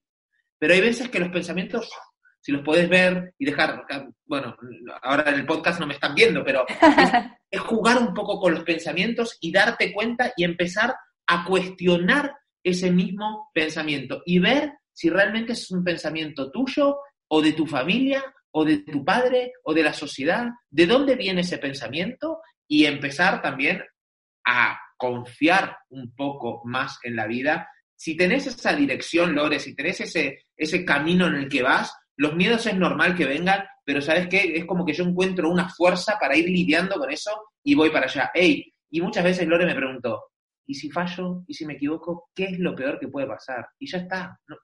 Pero 0.58 0.74
hay 0.74 0.80
veces 0.80 1.08
que 1.08 1.18
los 1.18 1.30
pensamientos, 1.30 1.90
si 2.42 2.50
los 2.50 2.62
puedes 2.62 2.88
ver 2.88 3.34
y 3.38 3.46
dejar, 3.46 3.86
bueno, 4.26 4.56
ahora 5.02 5.30
en 5.30 5.36
el 5.36 5.46
podcast 5.46 5.78
no 5.78 5.86
me 5.86 5.94
están 5.94 6.12
viendo, 6.12 6.44
pero 6.44 6.66
es 7.50 7.60
jugar 7.60 7.98
un 7.98 8.12
poco 8.12 8.40
con 8.40 8.52
los 8.52 8.64
pensamientos 8.64 9.38
y 9.40 9.52
darte 9.52 9.92
cuenta 9.92 10.32
y 10.36 10.42
empezar 10.42 10.92
a 11.28 11.44
cuestionar 11.44 12.34
ese 12.64 12.90
mismo 12.90 13.50
pensamiento 13.54 14.22
y 14.26 14.40
ver 14.40 14.72
si 14.92 15.08
realmente 15.08 15.52
es 15.52 15.70
un 15.70 15.84
pensamiento 15.84 16.50
tuyo 16.50 16.98
o 17.28 17.40
de 17.40 17.52
tu 17.52 17.64
familia 17.64 18.22
o 18.50 18.64
de 18.64 18.78
tu 18.78 19.04
padre 19.04 19.52
o 19.62 19.72
de 19.72 19.84
la 19.84 19.92
sociedad, 19.92 20.48
de 20.68 20.86
dónde 20.86 21.14
viene 21.14 21.42
ese 21.42 21.58
pensamiento 21.58 22.40
y 22.66 22.86
empezar 22.86 23.40
también 23.40 23.84
a 24.44 24.78
confiar 24.96 25.76
un 25.90 26.12
poco 26.12 26.62
más 26.64 26.98
en 27.04 27.14
la 27.14 27.28
vida. 27.28 27.68
Si 27.94 28.16
tenés 28.16 28.48
esa 28.48 28.74
dirección, 28.74 29.32
Lore, 29.32 29.60
si 29.60 29.76
tenés 29.76 30.00
ese, 30.00 30.46
ese 30.56 30.84
camino 30.84 31.28
en 31.28 31.34
el 31.34 31.48
que 31.48 31.62
vas, 31.62 31.94
los 32.16 32.34
miedos 32.34 32.66
es 32.66 32.76
normal 32.76 33.14
que 33.14 33.26
vengan, 33.26 33.64
pero 33.84 34.00
¿sabes 34.00 34.28
qué? 34.28 34.56
Es 34.56 34.64
como 34.64 34.84
que 34.84 34.92
yo 34.92 35.04
encuentro 35.04 35.50
una 35.50 35.68
fuerza 35.68 36.16
para 36.20 36.36
ir 36.36 36.48
lidiando 36.48 36.96
con 36.96 37.10
eso 37.10 37.30
y 37.64 37.74
voy 37.74 37.90
para 37.90 38.06
allá. 38.06 38.30
Ey, 38.34 38.72
y 38.90 39.00
muchas 39.00 39.24
veces 39.24 39.48
Lore 39.48 39.66
me 39.66 39.74
preguntó, 39.74 40.32
y 40.66 40.74
si 40.74 40.90
fallo 40.90 41.42
y 41.46 41.54
si 41.54 41.66
me 41.66 41.74
equivoco, 41.74 42.30
¿qué 42.34 42.44
es 42.44 42.58
lo 42.58 42.74
peor 42.74 42.98
que 42.98 43.08
puede 43.08 43.26
pasar? 43.26 43.66
Y 43.78 43.90
ya 43.90 43.98
está, 43.98 44.38
no, 44.46 44.56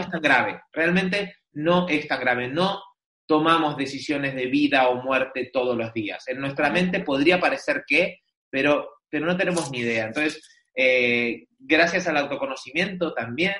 es 0.00 0.10
tan 0.10 0.20
grave, 0.20 0.62
realmente 0.72 1.36
no 1.52 1.88
es 1.88 2.08
tan 2.08 2.20
grave, 2.20 2.48
no 2.48 2.82
tomamos 3.26 3.76
decisiones 3.76 4.34
de 4.34 4.46
vida 4.46 4.88
o 4.88 5.02
muerte 5.02 5.50
todos 5.52 5.76
los 5.76 5.92
días. 5.92 6.26
En 6.28 6.40
nuestra 6.40 6.70
mente 6.70 7.00
podría 7.00 7.40
parecer 7.40 7.84
que, 7.86 8.18
pero, 8.50 8.88
pero 9.08 9.26
no 9.26 9.36
tenemos 9.36 9.70
ni 9.70 9.78
idea. 9.78 10.06
Entonces, 10.06 10.42
eh, 10.76 11.46
gracias 11.58 12.06
al 12.06 12.18
autoconocimiento 12.18 13.14
también, 13.14 13.54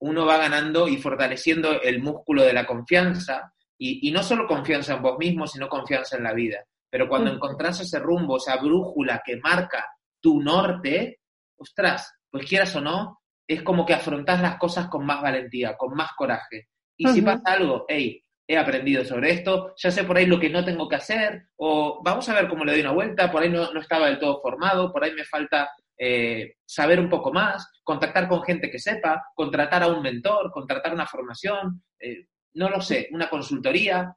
uno 0.00 0.26
va 0.26 0.38
ganando 0.38 0.88
y 0.88 0.96
fortaleciendo 0.96 1.80
el 1.82 2.00
músculo 2.00 2.42
de 2.42 2.52
la 2.52 2.66
confianza, 2.66 3.52
y, 3.80 4.10
no 4.10 4.22
solo 4.22 4.46
confianza 4.46 4.94
en 4.94 5.02
vos 5.02 5.18
mismo, 5.18 5.46
sino 5.46 5.68
confianza 5.68 6.16
en 6.16 6.24
la 6.24 6.32
vida. 6.32 6.64
Pero 6.90 7.08
cuando 7.08 7.30
encontrás 7.30 7.80
ese 7.80 7.98
rumbo, 8.00 8.38
esa 8.38 8.56
brújula 8.56 9.22
que 9.24 9.36
marca 9.36 9.86
tu 10.20 10.40
norte, 10.40 11.20
ostras, 11.56 12.12
pues 12.30 12.46
quieras 12.46 12.74
o 12.74 12.80
no, 12.80 13.20
es 13.46 13.62
como 13.62 13.86
que 13.86 13.94
afrontas 13.94 14.40
las 14.42 14.56
cosas 14.58 14.88
con 14.88 15.06
más 15.06 15.22
valentía, 15.22 15.76
con 15.76 15.94
más 15.94 16.10
coraje. 16.16 16.68
Y 16.96 17.06
si 17.08 17.22
pasa 17.22 17.52
algo, 17.52 17.84
hey, 17.86 18.20
he 18.46 18.56
aprendido 18.56 19.04
sobre 19.04 19.30
esto, 19.30 19.74
ya 19.76 19.90
sé 19.90 20.04
por 20.04 20.16
ahí 20.16 20.26
lo 20.26 20.40
que 20.40 20.50
no 20.50 20.64
tengo 20.64 20.88
que 20.88 20.96
hacer, 20.96 21.48
o 21.56 22.00
vamos 22.02 22.28
a 22.28 22.34
ver 22.34 22.48
cómo 22.48 22.64
le 22.64 22.72
doy 22.72 22.80
una 22.80 22.92
vuelta, 22.92 23.30
por 23.30 23.42
ahí 23.42 23.50
no, 23.50 23.70
estaba 23.78 24.06
del 24.06 24.18
todo 24.18 24.40
formado, 24.40 24.90
por 24.90 25.04
ahí 25.04 25.12
me 25.12 25.24
falta 25.24 25.70
eh, 25.98 26.54
saber 26.64 27.00
un 27.00 27.08
poco 27.08 27.32
más, 27.32 27.70
contactar 27.82 28.28
con 28.28 28.42
gente 28.42 28.70
que 28.70 28.78
sepa, 28.78 29.26
contratar 29.34 29.82
a 29.82 29.88
un 29.88 30.02
mentor, 30.02 30.50
contratar 30.52 30.94
una 30.94 31.06
formación, 31.06 31.82
eh, 31.98 32.26
no 32.54 32.70
lo 32.70 32.80
sé, 32.80 33.08
una 33.12 33.28
consultoría, 33.28 34.14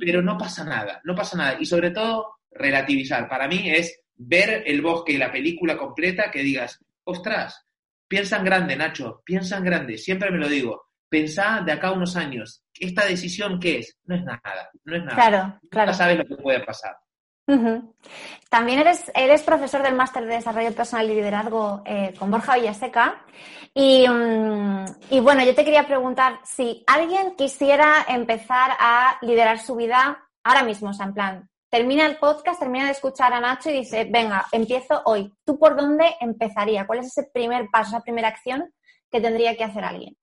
pero 0.00 0.20
no 0.20 0.36
pasa 0.36 0.64
nada, 0.64 1.00
no 1.04 1.14
pasa 1.14 1.36
nada. 1.36 1.56
Y 1.60 1.64
sobre 1.64 1.90
todo, 1.90 2.38
relativizar. 2.50 3.28
Para 3.28 3.46
mí 3.46 3.70
es 3.70 4.00
ver 4.16 4.64
el 4.66 4.82
bosque 4.82 5.12
y 5.12 5.18
la 5.18 5.32
película 5.32 5.76
completa 5.76 6.30
que 6.30 6.42
digas, 6.42 6.78
ostras, 7.04 7.66
piensa 8.08 8.38
en 8.38 8.44
grande, 8.44 8.76
Nacho, 8.76 9.22
piensa 9.24 9.56
en 9.56 9.64
grande, 9.64 9.96
siempre 9.96 10.30
me 10.30 10.38
lo 10.38 10.48
digo, 10.48 10.82
pensá 11.08 11.62
de 11.64 11.72
acá 11.72 11.88
a 11.88 11.92
unos 11.92 12.16
años, 12.16 12.64
¿esta 12.74 13.06
decisión 13.06 13.58
qué 13.60 13.78
es? 13.78 13.98
No 14.04 14.16
es 14.16 14.24
nada, 14.24 14.70
no 14.84 14.96
es 14.96 15.04
nada. 15.04 15.14
Claro, 15.14 15.60
claro. 15.70 15.94
sabes 15.94 16.18
lo 16.18 16.24
que 16.24 16.36
puede 16.36 16.60
pasar. 16.60 16.96
También 18.48 18.80
eres, 18.80 19.10
eres 19.14 19.42
profesor 19.42 19.82
del 19.82 19.94
Máster 19.94 20.26
de 20.26 20.34
Desarrollo 20.34 20.74
Personal 20.74 21.08
y 21.10 21.14
Liderazgo 21.14 21.82
eh, 21.84 22.14
con 22.18 22.30
Borja 22.30 22.56
Villaseca. 22.56 23.22
Y, 23.72 24.08
mm, 24.08 24.84
y 25.10 25.20
bueno, 25.20 25.44
yo 25.44 25.54
te 25.54 25.64
quería 25.64 25.86
preguntar 25.86 26.40
si 26.44 26.82
alguien 26.86 27.36
quisiera 27.36 28.04
empezar 28.08 28.72
a 28.78 29.18
liderar 29.22 29.60
su 29.60 29.76
vida 29.76 30.18
ahora 30.42 30.64
mismo, 30.64 30.90
o 30.90 30.92
sea, 30.92 31.06
en 31.06 31.14
plan, 31.14 31.48
termina 31.70 32.04
el 32.06 32.16
podcast, 32.16 32.58
termina 32.58 32.86
de 32.86 32.92
escuchar 32.92 33.32
a 33.32 33.40
Nacho 33.40 33.70
y 33.70 33.74
dice, 33.74 34.04
venga, 34.10 34.46
empiezo 34.50 35.00
hoy. 35.04 35.32
¿Tú 35.44 35.58
por 35.58 35.76
dónde 35.76 36.16
empezaría? 36.20 36.86
¿Cuál 36.86 36.98
es 36.98 37.06
ese 37.06 37.30
primer 37.32 37.68
paso, 37.70 37.90
esa 37.90 38.02
primera 38.02 38.28
acción 38.28 38.72
que 39.10 39.20
tendría 39.20 39.56
que 39.56 39.64
hacer 39.64 39.84
alguien? 39.84 40.16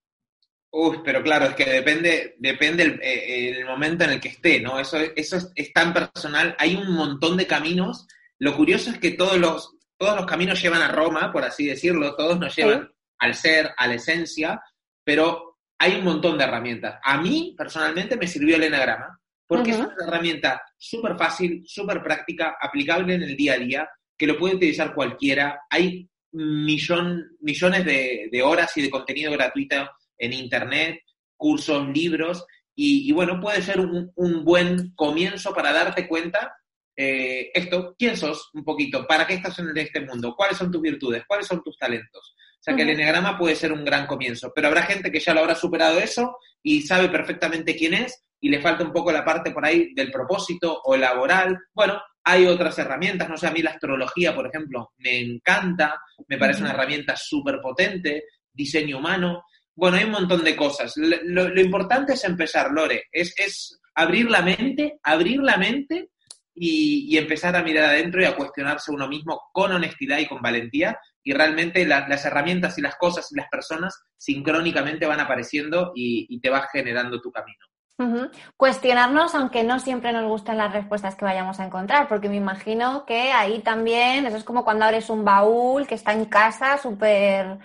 Uy, 0.79 0.99
pero 1.03 1.23
claro, 1.23 1.45
es 1.45 1.55
que 1.55 1.65
depende, 1.65 2.35
depende 2.37 2.83
el, 2.83 2.99
eh, 3.01 3.65
momento 3.65 4.03
en 4.03 4.11
el 4.11 4.19
que 4.19 4.27
esté, 4.27 4.59
¿no? 4.59 4.79
Eso, 4.79 4.99
eso 5.15 5.37
es, 5.55 5.73
tan 5.73 5.91
personal. 5.91 6.55
Hay 6.59 6.75
un 6.75 6.91
montón 6.91 7.35
de 7.35 7.47
caminos. 7.47 8.05
Lo 8.37 8.55
curioso 8.55 8.91
es 8.91 8.99
que 8.99 9.09
todos 9.09 9.39
los, 9.39 9.75
todos 9.97 10.15
los 10.15 10.27
caminos 10.27 10.61
llevan 10.61 10.83
a 10.83 10.91
Roma, 10.91 11.31
por 11.31 11.43
así 11.43 11.65
decirlo, 11.65 12.15
todos 12.15 12.39
nos 12.39 12.55
llevan 12.55 12.91
al 13.17 13.33
ser, 13.33 13.71
a 13.75 13.87
la 13.87 13.95
esencia, 13.95 14.61
pero 15.03 15.57
hay 15.79 15.95
un 15.95 16.03
montón 16.03 16.37
de 16.37 16.43
herramientas. 16.43 16.99
A 17.03 17.19
mí, 17.19 17.55
personalmente, 17.57 18.15
me 18.15 18.27
sirvió 18.27 18.55
el 18.57 18.65
enagrama 18.65 19.19
porque 19.47 19.71
es 19.71 19.77
una 19.77 19.95
herramienta 20.05 20.61
súper 20.77 21.17
fácil, 21.17 21.63
súper 21.65 22.03
práctica, 22.03 22.55
aplicable 22.61 23.15
en 23.15 23.23
el 23.23 23.35
día 23.35 23.53
a 23.53 23.57
día, 23.57 23.89
que 24.15 24.27
lo 24.27 24.37
puede 24.37 24.57
utilizar 24.57 24.93
cualquiera. 24.93 25.61
Hay 25.71 26.07
millón, 26.33 27.35
millones 27.39 27.83
de, 27.83 28.43
horas 28.43 28.77
y 28.77 28.83
de 28.83 28.91
contenido 28.91 29.31
gratuito 29.31 29.89
en 30.17 30.33
Internet, 30.33 31.01
cursos, 31.35 31.87
libros, 31.89 32.45
y, 32.79 33.11
bueno, 33.11 33.41
puede 33.41 33.63
ser 33.63 33.79
un, 33.79 34.11
buen 34.45 34.93
comienzo 34.93 35.51
para 35.51 35.73
darte 35.73 36.07
cuenta 36.07 36.53
eh, 36.95 37.51
esto, 37.53 37.95
¿quién 37.97 38.17
sos 38.17 38.49
un 38.53 38.63
poquito? 38.63 39.05
¿Para 39.05 39.27
qué 39.27 39.35
estás 39.35 39.59
en 39.59 39.75
este 39.77 40.01
mundo? 40.01 40.35
¿Cuáles 40.35 40.57
son 40.57 40.71
tus 40.71 40.81
virtudes? 40.81 41.23
¿Cuáles 41.27 41.45
son 41.45 41.61
tus 41.63 41.77
talentos? 41.77 42.35
O 42.59 42.59
sea, 42.59 42.75
que 42.75 42.81
el 42.81 42.89
enneagrama 42.89 43.37
puede 43.37 43.55
ser 43.55 43.71
un 43.71 43.85
gran 43.85 44.07
comienzo, 44.07 44.51
pero 44.53 44.67
habrá 44.67 44.81
gente 44.81 45.11
que 45.11 45.19
ya 45.19 45.33
lo 45.33 45.41
habrá 45.41 45.53
superado 45.53 45.99
eso 45.99 46.37
y 46.63 46.81
sabe 46.81 47.07
perfectamente 47.09 47.75
quién 47.75 47.93
es 47.93 48.23
y 48.39 48.49
le 48.49 48.61
falta 48.61 48.83
un 48.83 48.91
poco 48.91 49.11
la 49.11 49.23
parte 49.23 49.51
por 49.51 49.63
ahí 49.63 49.93
del 49.93 50.11
propósito 50.11 50.81
o 50.83 50.97
laboral. 50.97 51.57
Bueno, 51.73 52.01
hay 52.23 52.45
otras 52.47 52.77
herramientas, 52.79 53.29
no 53.29 53.37
sé, 53.37 53.47
a 53.47 53.51
mí 53.51 53.61
la 53.61 53.71
astrología, 53.71 54.33
por 54.35 54.47
ejemplo, 54.47 54.91
me 54.97 55.19
encanta, 55.19 56.01
me 56.27 56.37
parece 56.37 56.61
una 56.61 56.71
herramienta 56.71 57.15
súper 57.15 57.59
potente, 57.61 58.23
diseño 58.51 58.97
humano. 58.97 59.43
Bueno, 59.77 59.97
hay 59.97 60.05
un 60.05 60.11
montón 60.11 60.43
de 60.43 60.55
cosas. 60.55 60.93
Lo, 60.97 61.61
importante 61.61 62.13
es 62.13 62.23
empezar, 62.23 62.71
Lore, 62.71 63.03
es, 63.11 63.35
es, 63.37 63.79
abrir 63.93 64.29
la 64.29 64.41
mente, 64.41 64.99
abrir 65.03 65.39
la 65.39 65.55
mente 65.55 66.09
y, 66.55 67.15
empezar 67.15 67.55
a 67.55 67.61
mirar 67.61 67.85
adentro 67.85 68.19
y 68.19 68.25
a 68.25 68.35
cuestionarse 68.35 68.91
uno 68.91 69.07
mismo 69.07 69.39
con 69.53 69.71
honestidad 69.71 70.17
y 70.17 70.27
con 70.27 70.41
valentía. 70.41 70.99
Y 71.23 71.31
realmente 71.31 71.85
las 71.85 72.25
herramientas 72.25 72.75
y 72.79 72.81
las 72.81 72.95
cosas 72.95 73.31
y 73.31 73.35
las 73.35 73.49
personas 73.49 74.01
sincrónicamente 74.17 75.05
van 75.05 75.19
apareciendo 75.19 75.91
y, 75.93 76.39
te 76.39 76.49
vas 76.49 76.65
generando 76.71 77.21
tu 77.21 77.31
camino. 77.31 78.31
Cuestionarnos, 78.55 79.35
aunque 79.35 79.63
no 79.63 79.79
siempre 79.79 80.11
nos 80.11 80.27
gusten 80.27 80.57
las 80.57 80.73
respuestas 80.73 81.15
que 81.15 81.25
vayamos 81.25 81.59
a 81.59 81.65
encontrar, 81.65 82.07
porque 82.07 82.29
me 82.29 82.37
imagino 82.37 83.05
que 83.05 83.31
ahí 83.31 83.59
también, 83.59 84.25
eso 84.25 84.37
es 84.37 84.43
como 84.43 84.63
cuando 84.63 84.85
abres 84.85 85.11
un 85.11 85.23
baúl 85.23 85.85
que 85.85 85.95
está 85.95 86.13
en 86.13 86.25
casa 86.25 86.79
súper 86.79 87.59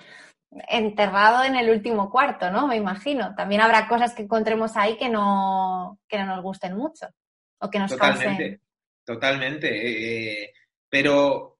enterrado 0.69 1.45
en 1.45 1.57
el 1.57 1.71
último 1.71 2.11
cuarto, 2.11 2.51
¿no? 2.51 2.67
Me 2.67 2.77
imagino. 2.77 3.35
También 3.35 3.61
habrá 3.61 3.89
cosas 3.89 4.15
que 4.15 4.23
encontremos 4.23 4.77
ahí 4.77 4.97
que 4.97 5.09
no, 5.09 5.99
que 6.09 6.19
no 6.19 6.27
nos 6.27 6.43
gusten 6.43 6.77
mucho 6.77 7.07
o 7.59 7.71
que 7.71 7.79
nos 7.79 7.91
Totalmente, 7.91 8.61
totalmente. 9.05 9.69
Eh, 9.69 10.43
eh, 10.43 10.53
pero 10.89 11.59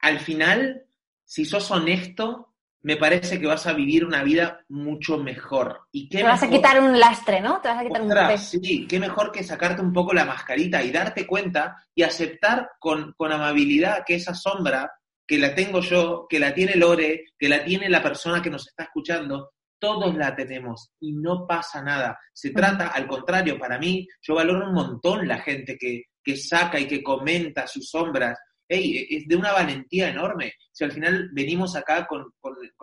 al 0.00 0.18
final, 0.18 0.86
si 1.24 1.44
sos 1.44 1.70
honesto, 1.70 2.54
me 2.84 2.96
parece 2.96 3.40
que 3.40 3.46
vas 3.46 3.66
a 3.66 3.72
vivir 3.72 4.04
una 4.04 4.22
vida 4.22 4.64
mucho 4.68 5.16
mejor. 5.16 5.88
¿Y 5.90 6.08
qué 6.08 6.18
Te 6.18 6.24
vas 6.24 6.42
a 6.42 6.50
quitar 6.50 6.82
un 6.82 6.98
lastre, 7.00 7.40
¿no? 7.40 7.60
Te 7.60 7.68
vas 7.68 7.78
a 7.78 7.84
quitar 7.84 8.02
un 8.02 8.08
peso. 8.10 8.58
Sí, 8.62 8.86
qué 8.86 9.00
mejor 9.00 9.32
que 9.32 9.42
sacarte 9.42 9.80
un 9.80 9.92
poco 9.92 10.12
la 10.12 10.26
mascarita 10.26 10.82
y 10.82 10.90
darte 10.90 11.26
cuenta 11.26 11.82
y 11.94 12.02
aceptar 12.02 12.72
con, 12.78 13.14
con 13.16 13.32
amabilidad 13.32 14.04
que 14.06 14.16
esa 14.16 14.34
sombra, 14.34 14.92
que 15.26 15.38
la 15.38 15.54
tengo 15.54 15.80
yo, 15.80 16.26
que 16.28 16.38
la 16.38 16.54
tiene 16.54 16.76
Lore, 16.76 17.24
que 17.38 17.48
la 17.48 17.64
tiene 17.64 17.88
la 17.88 18.02
persona 18.02 18.42
que 18.42 18.50
nos 18.50 18.66
está 18.66 18.84
escuchando, 18.84 19.52
todos 19.78 20.14
la 20.14 20.34
tenemos 20.34 20.92
y 21.00 21.12
no 21.12 21.46
pasa 21.46 21.82
nada. 21.82 22.18
Se 22.32 22.50
trata, 22.50 22.88
al 22.88 23.06
contrario, 23.06 23.58
para 23.58 23.78
mí, 23.78 24.06
yo 24.22 24.34
valoro 24.34 24.66
un 24.66 24.74
montón 24.74 25.28
la 25.28 25.38
gente 25.38 25.76
que, 25.78 26.04
que 26.22 26.36
saca 26.36 26.80
y 26.80 26.86
que 26.86 27.02
comenta 27.02 27.66
sus 27.66 27.90
sombras, 27.90 28.38
hey, 28.68 29.06
es 29.10 29.28
de 29.28 29.36
una 29.36 29.52
valentía 29.52 30.08
enorme. 30.08 30.54
Si 30.72 30.84
al 30.84 30.92
final 30.92 31.30
venimos 31.32 31.76
acá 31.76 32.06
con, 32.06 32.32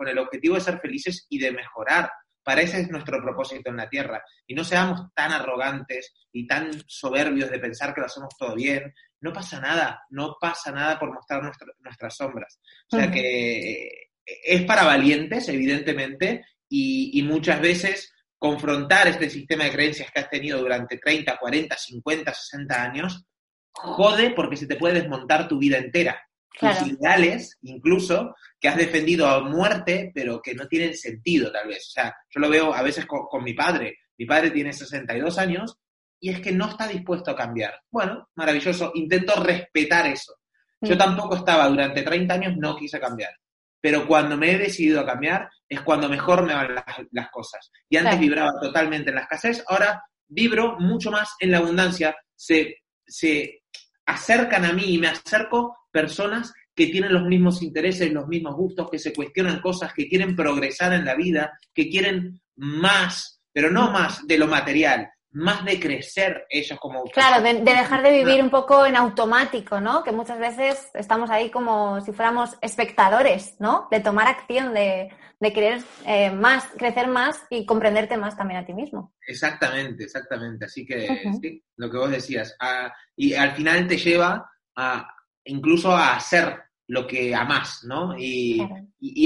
el 0.06 0.18
objetivo 0.18 0.54
de 0.54 0.60
ser 0.60 0.78
felices 0.80 1.26
y 1.28 1.38
de 1.38 1.52
mejorar, 1.52 2.10
para 2.44 2.62
ese 2.62 2.80
es 2.80 2.90
nuestro 2.90 3.20
propósito 3.22 3.70
en 3.70 3.76
la 3.76 3.88
Tierra. 3.88 4.22
Y 4.46 4.54
no 4.54 4.64
seamos 4.64 5.12
tan 5.14 5.32
arrogantes 5.32 6.12
y 6.32 6.46
tan 6.46 6.70
soberbios 6.86 7.50
de 7.50 7.58
pensar 7.58 7.94
que 7.94 8.00
lo 8.00 8.06
hacemos 8.06 8.34
todo 8.36 8.54
bien. 8.54 8.92
No 9.22 9.32
pasa 9.32 9.58
nada, 9.60 10.02
no 10.10 10.36
pasa 10.38 10.70
nada 10.70 10.98
por 10.98 11.12
mostrar 11.12 11.42
nuestras 11.42 12.16
sombras. 12.16 12.60
O 12.90 12.96
sea 12.96 13.10
que 13.10 14.10
es 14.24 14.62
para 14.64 14.84
valientes, 14.84 15.48
evidentemente, 15.48 16.44
y, 16.68 17.18
y, 17.18 17.22
muchas 17.22 17.60
veces 17.60 18.12
confrontar 18.38 19.08
este 19.08 19.30
sistema 19.30 19.64
de 19.64 19.72
creencias 19.72 20.10
que 20.10 20.20
has 20.20 20.30
tenido 20.30 20.58
durante 20.58 20.98
30, 20.98 21.36
40, 21.38 21.76
50, 21.76 22.34
60 22.34 22.82
años 22.82 23.26
jode 23.72 24.30
porque 24.30 24.56
se 24.56 24.66
te 24.66 24.76
puede 24.76 25.00
desmontar 25.00 25.48
tu 25.48 25.58
vida 25.58 25.78
entera. 25.78 26.20
Tus 26.58 26.86
ideales, 26.86 27.58
incluso, 27.62 28.36
que 28.60 28.68
has 28.68 28.76
defendido 28.76 29.26
a 29.26 29.40
muerte, 29.40 30.12
pero 30.14 30.42
que 30.42 30.54
no 30.54 30.68
tienen 30.68 30.94
sentido, 30.94 31.50
tal 31.50 31.68
vez. 31.68 31.88
O 31.88 31.90
sea, 31.92 32.14
yo 32.28 32.40
lo 32.40 32.50
veo 32.50 32.74
a 32.74 32.82
veces 32.82 33.06
con, 33.06 33.42
mi 33.42 33.54
padre. 33.54 33.98
Mi 34.18 34.26
padre 34.26 34.50
tiene 34.50 34.72
62 34.72 35.38
años 35.38 35.78
y 36.22 36.30
es 36.30 36.40
que 36.40 36.52
no 36.52 36.68
está 36.68 36.86
dispuesto 36.86 37.32
a 37.32 37.36
cambiar. 37.36 37.74
Bueno, 37.90 38.28
maravilloso. 38.36 38.92
Intento 38.94 39.42
respetar 39.42 40.06
eso. 40.06 40.36
Yo 40.80 40.94
mm. 40.94 40.98
tampoco 40.98 41.34
estaba 41.34 41.68
durante 41.68 42.02
30 42.02 42.32
años, 42.32 42.56
no 42.56 42.76
quise 42.76 43.00
cambiar. 43.00 43.32
Pero 43.80 44.06
cuando 44.06 44.36
me 44.36 44.52
he 44.52 44.58
decidido 44.58 45.00
a 45.00 45.04
cambiar, 45.04 45.50
es 45.68 45.80
cuando 45.80 46.08
mejor 46.08 46.46
me 46.46 46.54
van 46.54 46.76
las, 47.10 47.30
cosas. 47.30 47.72
Y 47.88 47.96
antes 47.96 48.20
vibraba 48.20 48.52
totalmente 48.60 49.10
en 49.10 49.16
la 49.16 49.22
escasez, 49.22 49.64
ahora 49.66 50.00
vibro 50.28 50.78
mucho 50.78 51.10
más 51.10 51.34
en 51.40 51.50
la 51.50 51.58
abundancia. 51.58 52.16
Se, 52.36 52.76
se 53.04 53.64
acercan 54.06 54.64
a 54.64 54.72
mí 54.72 54.94
y 54.94 54.98
me 54.98 55.08
acerco 55.08 55.76
personas 55.90 56.54
que 56.72 56.86
tienen 56.86 57.14
los 57.14 57.24
mismos 57.24 57.62
intereses, 57.62 58.12
los 58.12 58.28
mismos 58.28 58.54
gustos, 58.54 58.88
que 58.88 59.00
se 59.00 59.12
cuestionan 59.12 59.60
cosas, 59.60 59.92
que 59.92 60.08
quieren 60.08 60.36
progresar 60.36 60.92
en 60.92 61.04
la 61.04 61.16
vida, 61.16 61.58
que 61.74 61.90
quieren 61.90 62.40
más, 62.54 63.42
pero 63.52 63.72
no 63.72 63.90
más 63.90 64.24
de 64.24 64.38
lo 64.38 64.46
material, 64.46 65.10
más 65.32 65.64
de 65.64 65.80
crecer 65.80 66.46
ellos 66.50 66.78
como... 66.78 67.04
Claro, 67.04 67.42
de, 67.42 67.54
dejar 67.60 68.02
de 68.02 68.10
vivir 68.10 68.42
un 68.42 68.50
poco 68.50 68.84
en 68.84 68.96
automático, 68.96 69.80
¿no? 69.80 70.02
Que 70.04 70.12
muchas 70.12 70.38
veces 70.38 70.90
estamos 70.94 71.30
ahí 71.30 71.50
como 71.50 72.00
si 72.00 72.12
fuéramos 72.12 72.56
espectadores, 72.60 73.56
¿no? 73.58 73.88
De 73.90 74.00
tomar 74.00 74.28
acción, 74.28 74.74
de, 74.74 75.10
querer 75.40 75.82
eh, 76.06 76.30
más, 76.30 76.64
crecer 76.76 77.08
más 77.08 77.42
y 77.50 77.66
comprenderte 77.66 78.16
más 78.16 78.36
también 78.36 78.60
a 78.60 78.66
ti 78.66 78.74
mismo. 78.74 79.14
Exactamente, 79.26 80.04
exactamente. 80.04 80.66
Así 80.66 80.86
que 80.86 81.22
sí, 81.40 81.64
lo 81.76 81.90
que 81.90 81.96
vos 81.96 82.10
decías. 82.10 82.54
Ah, 82.60 82.92
y 83.16 83.34
al 83.34 83.52
final 83.52 83.88
te 83.88 83.96
lleva 83.96 84.50
a 84.76 85.08
incluso 85.44 85.90
a 85.90 86.14
hacer 86.14 86.62
lo 86.92 87.06
que 87.06 87.34
amás, 87.34 87.84
¿no? 87.84 88.14
Y, 88.18 88.60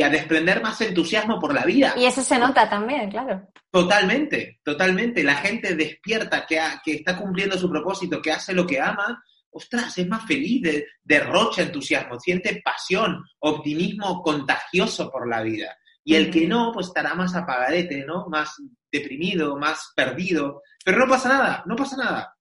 a 0.01 0.09
desprender 0.09 0.63
más 0.63 0.81
entusiasmo 0.81 1.41
por 1.41 1.53
la 1.53 1.65
vida. 1.65 1.95
Y 1.97 2.05
eso 2.05 2.23
se 2.23 2.39
nota 2.39 2.71
también, 2.71 3.11
claro. 3.11 3.49
Totalmente, 3.73 4.61
totalmente. 4.63 5.25
La 5.25 5.35
gente 5.35 5.75
despierta, 5.75 6.47
que, 6.47 6.61
que 6.85 6.93
está 6.95 7.19
cumpliendo 7.19 7.59
su 7.59 7.69
propósito, 7.69 8.23
que 8.23 8.31
hace 8.31 8.55
lo 8.55 8.65
que 8.65 8.81
ama, 8.81 9.21
ostras, 9.51 9.99
es 9.99 10.07
más 10.07 10.25
feliz, 10.25 10.63
de, 10.63 10.87
derrocha 11.03 11.63
entusiasmo, 11.63 12.21
siente 12.21 12.63
pasión, 12.65 13.25
optimismo 13.41 14.23
contagioso 14.23 15.11
por 15.11 15.29
la 15.29 15.43
vida. 15.43 15.77
Y 16.05 16.15
el 16.15 16.31
que 16.31 16.47
no, 16.47 16.71
pues 16.73 16.87
estará 16.87 17.17
más 17.17 17.35
apagadete, 17.35 18.05
¿no? 18.05 18.29
Más 18.29 18.63
deprimido, 18.93 19.59
más 19.59 19.93
perdido. 19.97 20.63
Pero 20.85 20.99
no 20.99 21.09
pasa 21.09 21.29
nada, 21.31 21.65
no 21.67 21.75
pasa 21.75 21.97
nada. 21.97 22.37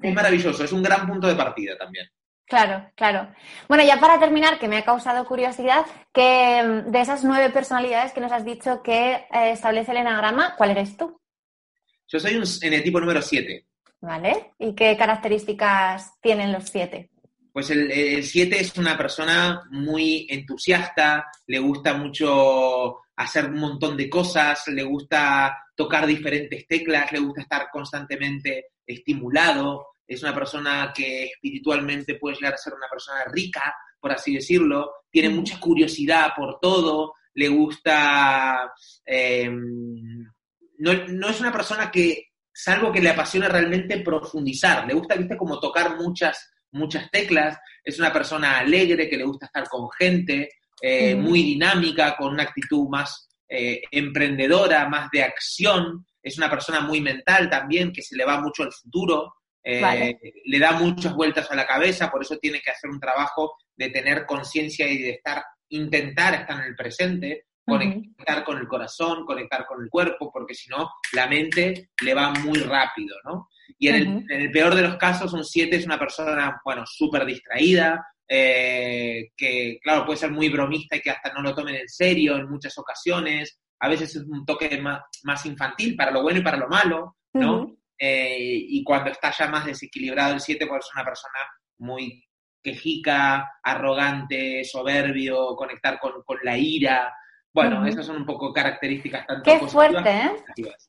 Es 0.00 0.14
maravilloso, 0.14 0.62
es 0.62 0.70
un 0.70 0.84
gran 0.84 1.08
punto 1.08 1.26
de 1.26 1.34
partida 1.34 1.76
también. 1.76 2.06
Claro, 2.52 2.86
claro. 2.96 3.34
Bueno, 3.66 3.82
ya 3.82 3.98
para 3.98 4.20
terminar, 4.20 4.58
que 4.58 4.68
me 4.68 4.76
ha 4.76 4.84
causado 4.84 5.24
curiosidad, 5.24 5.86
que 6.12 6.62
mm, 6.62 6.90
de 6.90 7.00
esas 7.00 7.24
nueve 7.24 7.48
personalidades 7.48 8.12
que 8.12 8.20
nos 8.20 8.30
has 8.30 8.44
dicho 8.44 8.82
que 8.82 9.12
eh, 9.12 9.52
establece 9.52 9.92
el 9.92 9.96
enagrama, 9.96 10.54
¿cuál 10.58 10.72
eres 10.72 10.94
tú? 10.98 11.18
Yo 12.06 12.20
soy 12.20 12.36
un 12.36 12.44
tipo 12.82 13.00
número 13.00 13.22
siete. 13.22 13.68
¿Vale? 14.02 14.52
¿Y 14.58 14.74
qué 14.74 14.98
características 14.98 16.20
tienen 16.20 16.52
los 16.52 16.64
siete? 16.64 17.08
Pues 17.54 17.70
el 17.70 18.22
siete 18.22 18.60
es 18.60 18.76
una 18.76 18.98
persona 18.98 19.62
muy 19.70 20.26
entusiasta, 20.28 21.28
le 21.46 21.58
gusta 21.58 21.94
mucho 21.94 22.98
hacer 23.16 23.46
un 23.46 23.60
montón 23.60 23.96
de 23.96 24.10
cosas, 24.10 24.68
le 24.68 24.82
gusta 24.82 25.56
tocar 25.74 26.06
diferentes 26.06 26.66
teclas, 26.66 27.12
le 27.12 27.20
gusta 27.20 27.40
estar 27.40 27.70
constantemente 27.72 28.72
estimulado, 28.86 29.91
es 30.06 30.22
una 30.22 30.34
persona 30.34 30.92
que 30.94 31.24
espiritualmente 31.24 32.16
puede 32.16 32.36
llegar 32.36 32.54
a 32.54 32.58
ser 32.58 32.74
una 32.74 32.88
persona 32.88 33.24
rica, 33.30 33.74
por 34.00 34.12
así 34.12 34.34
decirlo, 34.34 34.90
tiene 35.10 35.30
mucha 35.30 35.58
curiosidad 35.60 36.32
por 36.36 36.58
todo, 36.60 37.14
le 37.34 37.48
gusta... 37.48 38.72
Em, 39.04 40.24
no, 40.78 41.28
es 41.28 41.40
una 41.40 41.52
persona 41.52 41.90
que, 41.90 42.30
salvo 42.52 42.92
que 42.92 43.00
le 43.00 43.10
apasiona 43.10 43.48
realmente 43.48 44.00
profundizar, 44.00 44.86
le 44.86 44.94
gusta, 44.94 45.14
viste, 45.14 45.36
como 45.36 45.60
tocar 45.60 45.96
muchas, 45.96 46.50
muchas 46.72 47.08
teclas, 47.10 47.56
es 47.84 47.98
una 47.98 48.12
persona 48.12 48.58
alegre, 48.58 49.08
que 49.08 49.16
le 49.16 49.24
gusta 49.24 49.46
estar 49.46 49.68
con 49.68 49.88
gente, 49.90 50.48
eh, 50.80 51.14
muy 51.14 51.42
dinámica, 51.42 52.16
con 52.16 52.32
una 52.32 52.42
actitud 52.42 52.88
más 52.88 53.28
eh, 53.48 53.82
emprendedora, 53.92 54.88
más 54.88 55.08
de 55.12 55.22
acción, 55.22 56.04
es 56.22 56.38
una 56.38 56.50
persona 56.50 56.80
muy 56.80 57.00
mental 57.00 57.48
también, 57.50 57.92
que 57.92 58.02
se 58.02 58.16
le 58.16 58.24
va 58.24 58.40
mucho 58.40 58.62
al 58.62 58.72
futuro, 58.72 59.34
eh, 59.64 60.18
le 60.44 60.58
da 60.58 60.72
muchas 60.72 61.14
vueltas 61.14 61.50
a 61.50 61.54
la 61.54 61.66
cabeza, 61.66 62.10
por 62.10 62.22
eso 62.22 62.36
tiene 62.38 62.60
que 62.60 62.70
hacer 62.70 62.90
un 62.90 63.00
trabajo 63.00 63.56
de 63.76 63.90
tener 63.90 64.26
conciencia 64.26 64.88
y 64.88 64.98
de 64.98 65.10
estar, 65.10 65.44
intentar 65.68 66.34
estar 66.34 66.60
en 66.60 66.66
el 66.66 66.76
presente, 66.76 67.46
conectar 67.64 68.44
con 68.44 68.58
el 68.58 68.66
corazón, 68.66 69.24
conectar 69.24 69.66
con 69.66 69.82
el 69.82 69.88
cuerpo, 69.88 70.30
porque 70.32 70.54
si 70.54 70.68
no, 70.68 70.90
la 71.12 71.26
mente 71.26 71.90
le 72.02 72.14
va 72.14 72.30
muy 72.30 72.58
rápido, 72.58 73.16
¿no? 73.24 73.48
Y 73.78 73.88
en, 73.88 74.26
el, 74.28 74.50
peor 74.50 74.74
de 74.74 74.82
los 74.82 74.96
casos, 74.96 75.32
un 75.32 75.44
7 75.44 75.76
es 75.76 75.86
una 75.86 75.98
persona, 75.98 76.60
bueno, 76.64 76.84
súper 76.86 77.24
distraída, 77.24 78.04
eh, 78.28 79.30
que, 79.36 79.78
claro, 79.82 80.04
puede 80.04 80.18
ser 80.18 80.30
muy 80.30 80.48
bromista 80.48 80.96
y 80.96 81.00
que 81.00 81.10
hasta 81.10 81.32
no 81.32 81.42
lo 81.42 81.54
tomen 81.54 81.76
en 81.76 81.88
serio 81.88 82.36
en 82.36 82.48
muchas 82.48 82.76
ocasiones, 82.78 83.60
a 83.80 83.88
veces 83.88 84.16
es 84.16 84.22
un 84.22 84.44
toque 84.44 84.80
más, 84.80 85.46
infantil 85.46 85.96
para 85.96 86.10
lo 86.10 86.22
bueno 86.22 86.40
y 86.40 86.42
para 86.42 86.56
lo 86.56 86.68
malo, 86.68 87.16
¿no? 87.32 87.76
Eh, 88.04 88.36
y 88.68 88.82
cuando 88.82 89.12
está 89.12 89.30
ya 89.30 89.46
más 89.46 89.64
desequilibrado 89.64 90.34
el 90.34 90.40
7, 90.40 90.66
pues 90.66 90.84
es 90.84 90.92
una 90.92 91.04
persona 91.04 91.38
muy 91.78 92.26
quejica, 92.60 93.48
arrogante, 93.62 94.64
soberbio, 94.64 95.54
conectar 95.54 96.00
con, 96.00 96.12
la 96.42 96.58
ira. 96.58 97.14
Bueno, 97.54 97.86
esas 97.86 98.04
son 98.04 98.16
un 98.16 98.26
poco 98.26 98.52
características 98.52 99.24
tanto 99.24 99.44
Qué 99.44 99.60
fuerte, 99.68 100.10
¿eh? 100.10 100.32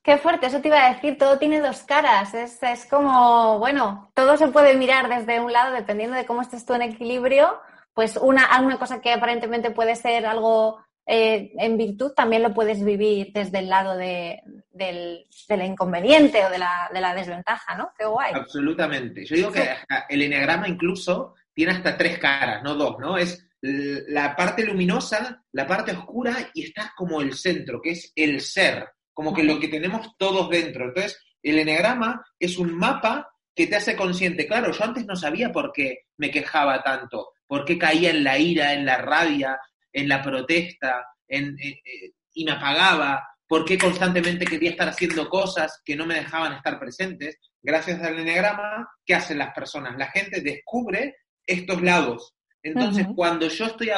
Qué 0.02 0.17
fuerte, 0.17 0.47
eso 0.47 0.60
te 0.60 0.69
iba 0.69 0.84
a 0.84 0.91
decir, 0.91 1.19
todo 1.19 1.38
tiene 1.38 1.62
dos 1.62 1.84
caras. 1.84 2.34
Es, 2.34 2.63
es 2.63 2.88
como, 2.88 3.60
bueno, 3.60 4.10
todo 4.15 4.36
se 4.36 4.47
puede 4.47 4.76
mirar 4.76 5.08
desde 5.08 5.39
un 5.39 5.54
lado 5.54 5.71
dependiendo 5.71 6.17
de 6.17 6.26
cómo 6.26 6.41
estés 6.41 6.65
tú 6.65 6.73
en 6.73 6.82
equilibrio. 6.82 7.60
Pues 7.93 8.17
una, 8.17 8.45
alguna 8.45 8.80
cosa 8.80 9.02
que 9.02 9.13
aparentemente 9.13 9.69
puede 9.69 9.95
ser 9.95 10.26
algo 10.26 10.84
eh, 11.06 11.52
en 11.58 11.78
virtud 11.78 12.12
también 12.16 12.44
lo 12.44 12.54
puedes 12.54 12.84
vivir 12.84 13.32
desde 13.34 13.60
el 13.60 13.70
lado 13.70 13.98
de, 13.98 14.42
del, 14.72 15.26
inconveniente 15.66 16.46
o 16.46 16.50
de 16.50 16.58
la, 16.58 16.89
de 16.94 17.02
la, 17.02 17.13
desventaja, 17.13 17.76
¿no? 17.76 17.92
Qué 17.98 18.06
guay. 18.06 18.34
Absolutamente. 18.34 19.26
Yo 19.26 19.36
digo 19.36 19.52
que 19.52 19.68
el 20.10 20.22
enneagrama 20.22 20.68
incluso 20.68 21.36
tiene 21.54 21.74
hasta 21.74 21.98
tres 21.98 22.20
caras, 22.20 22.63
no 22.63 22.76
dos, 22.76 22.98
¿no? 23.00 23.18
Es 23.18 23.48
la 23.62 24.36
parte 24.36 24.66
luminosa, 24.66 25.42
la 25.54 25.66
parte 25.66 25.94
oscura 25.94 26.50
y 26.54 26.63
está 26.63 26.94
como 26.96 27.22
el 27.22 27.34
centro, 27.34 27.82
que 27.82 27.92
es 27.92 28.12
el 28.16 28.42
ser, 28.42 28.89
como 29.13 29.34
que 29.34 29.44
lo 29.44 29.60
que 29.60 29.70
tenemos 29.70 30.18
todos 30.18 30.50
dentro. 30.50 30.86
Entonces, 30.86 31.18
el 31.42 31.60
enneagrama 31.60 32.26
es 32.39 32.58
un 32.58 32.74
mapa 32.74 33.30
que 33.56 33.68
te 33.68 33.76
hace 33.76 33.96
consciente. 33.96 34.48
Claro, 34.48 34.72
yo 34.72 34.84
antes 34.84 35.06
no 35.06 35.16
sabía 35.16 35.52
por 35.52 35.72
qué 35.72 36.06
me 36.18 36.32
quejaba 36.32 36.82
tanto, 36.84 37.30
por 37.46 37.63
qué 37.63 37.78
caía 37.78 38.10
en 38.10 38.24
la 38.24 38.38
ira, 38.38 38.74
en 38.74 38.86
la 38.86 38.98
rabia, 38.98 39.60
en 39.94 40.10
la 40.10 40.22
protesta, 40.22 41.06
en, 41.28 41.56
eh, 41.60 42.12
y 42.34 42.44
me 42.44 42.52
apagaba, 42.52 43.24
por 43.48 43.66
qué 43.66 43.78
constantemente 43.78 44.46
quería 44.46 44.72
estar 44.72 44.90
haciendo 44.90 45.30
cosas 45.30 45.82
que 45.86 45.96
no 45.96 46.06
me 46.06 46.16
dejaban 46.16 46.54
estar 46.54 46.80
presentes. 46.80 47.38
Gracias 47.62 48.02
al 48.02 48.20
enneagrama, 48.20 48.90
¿qué 49.06 49.14
hacen 49.14 49.38
las 49.38 49.54
personas? 49.54 49.96
La 49.98 50.08
gente 50.08 50.42
descubre 50.42 51.18
estos 51.46 51.82
lados. 51.82 52.34
Entonces, 52.64 53.06
cuando 53.16 53.50
yo 53.50 53.66
estoy 53.66 53.92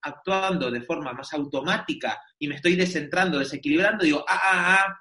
actuando 0.00 0.70
de 0.70 0.80
forma 0.80 1.12
más 1.12 1.32
automática 1.34 2.22
y 2.38 2.46
me 2.46 2.54
estoy 2.54 2.76
descentrando, 2.76 3.38
desequilibrando, 3.38 4.04
digo, 4.04 4.24
ah, 4.28 4.40
ah, 4.42 4.86
ah, 4.86 4.96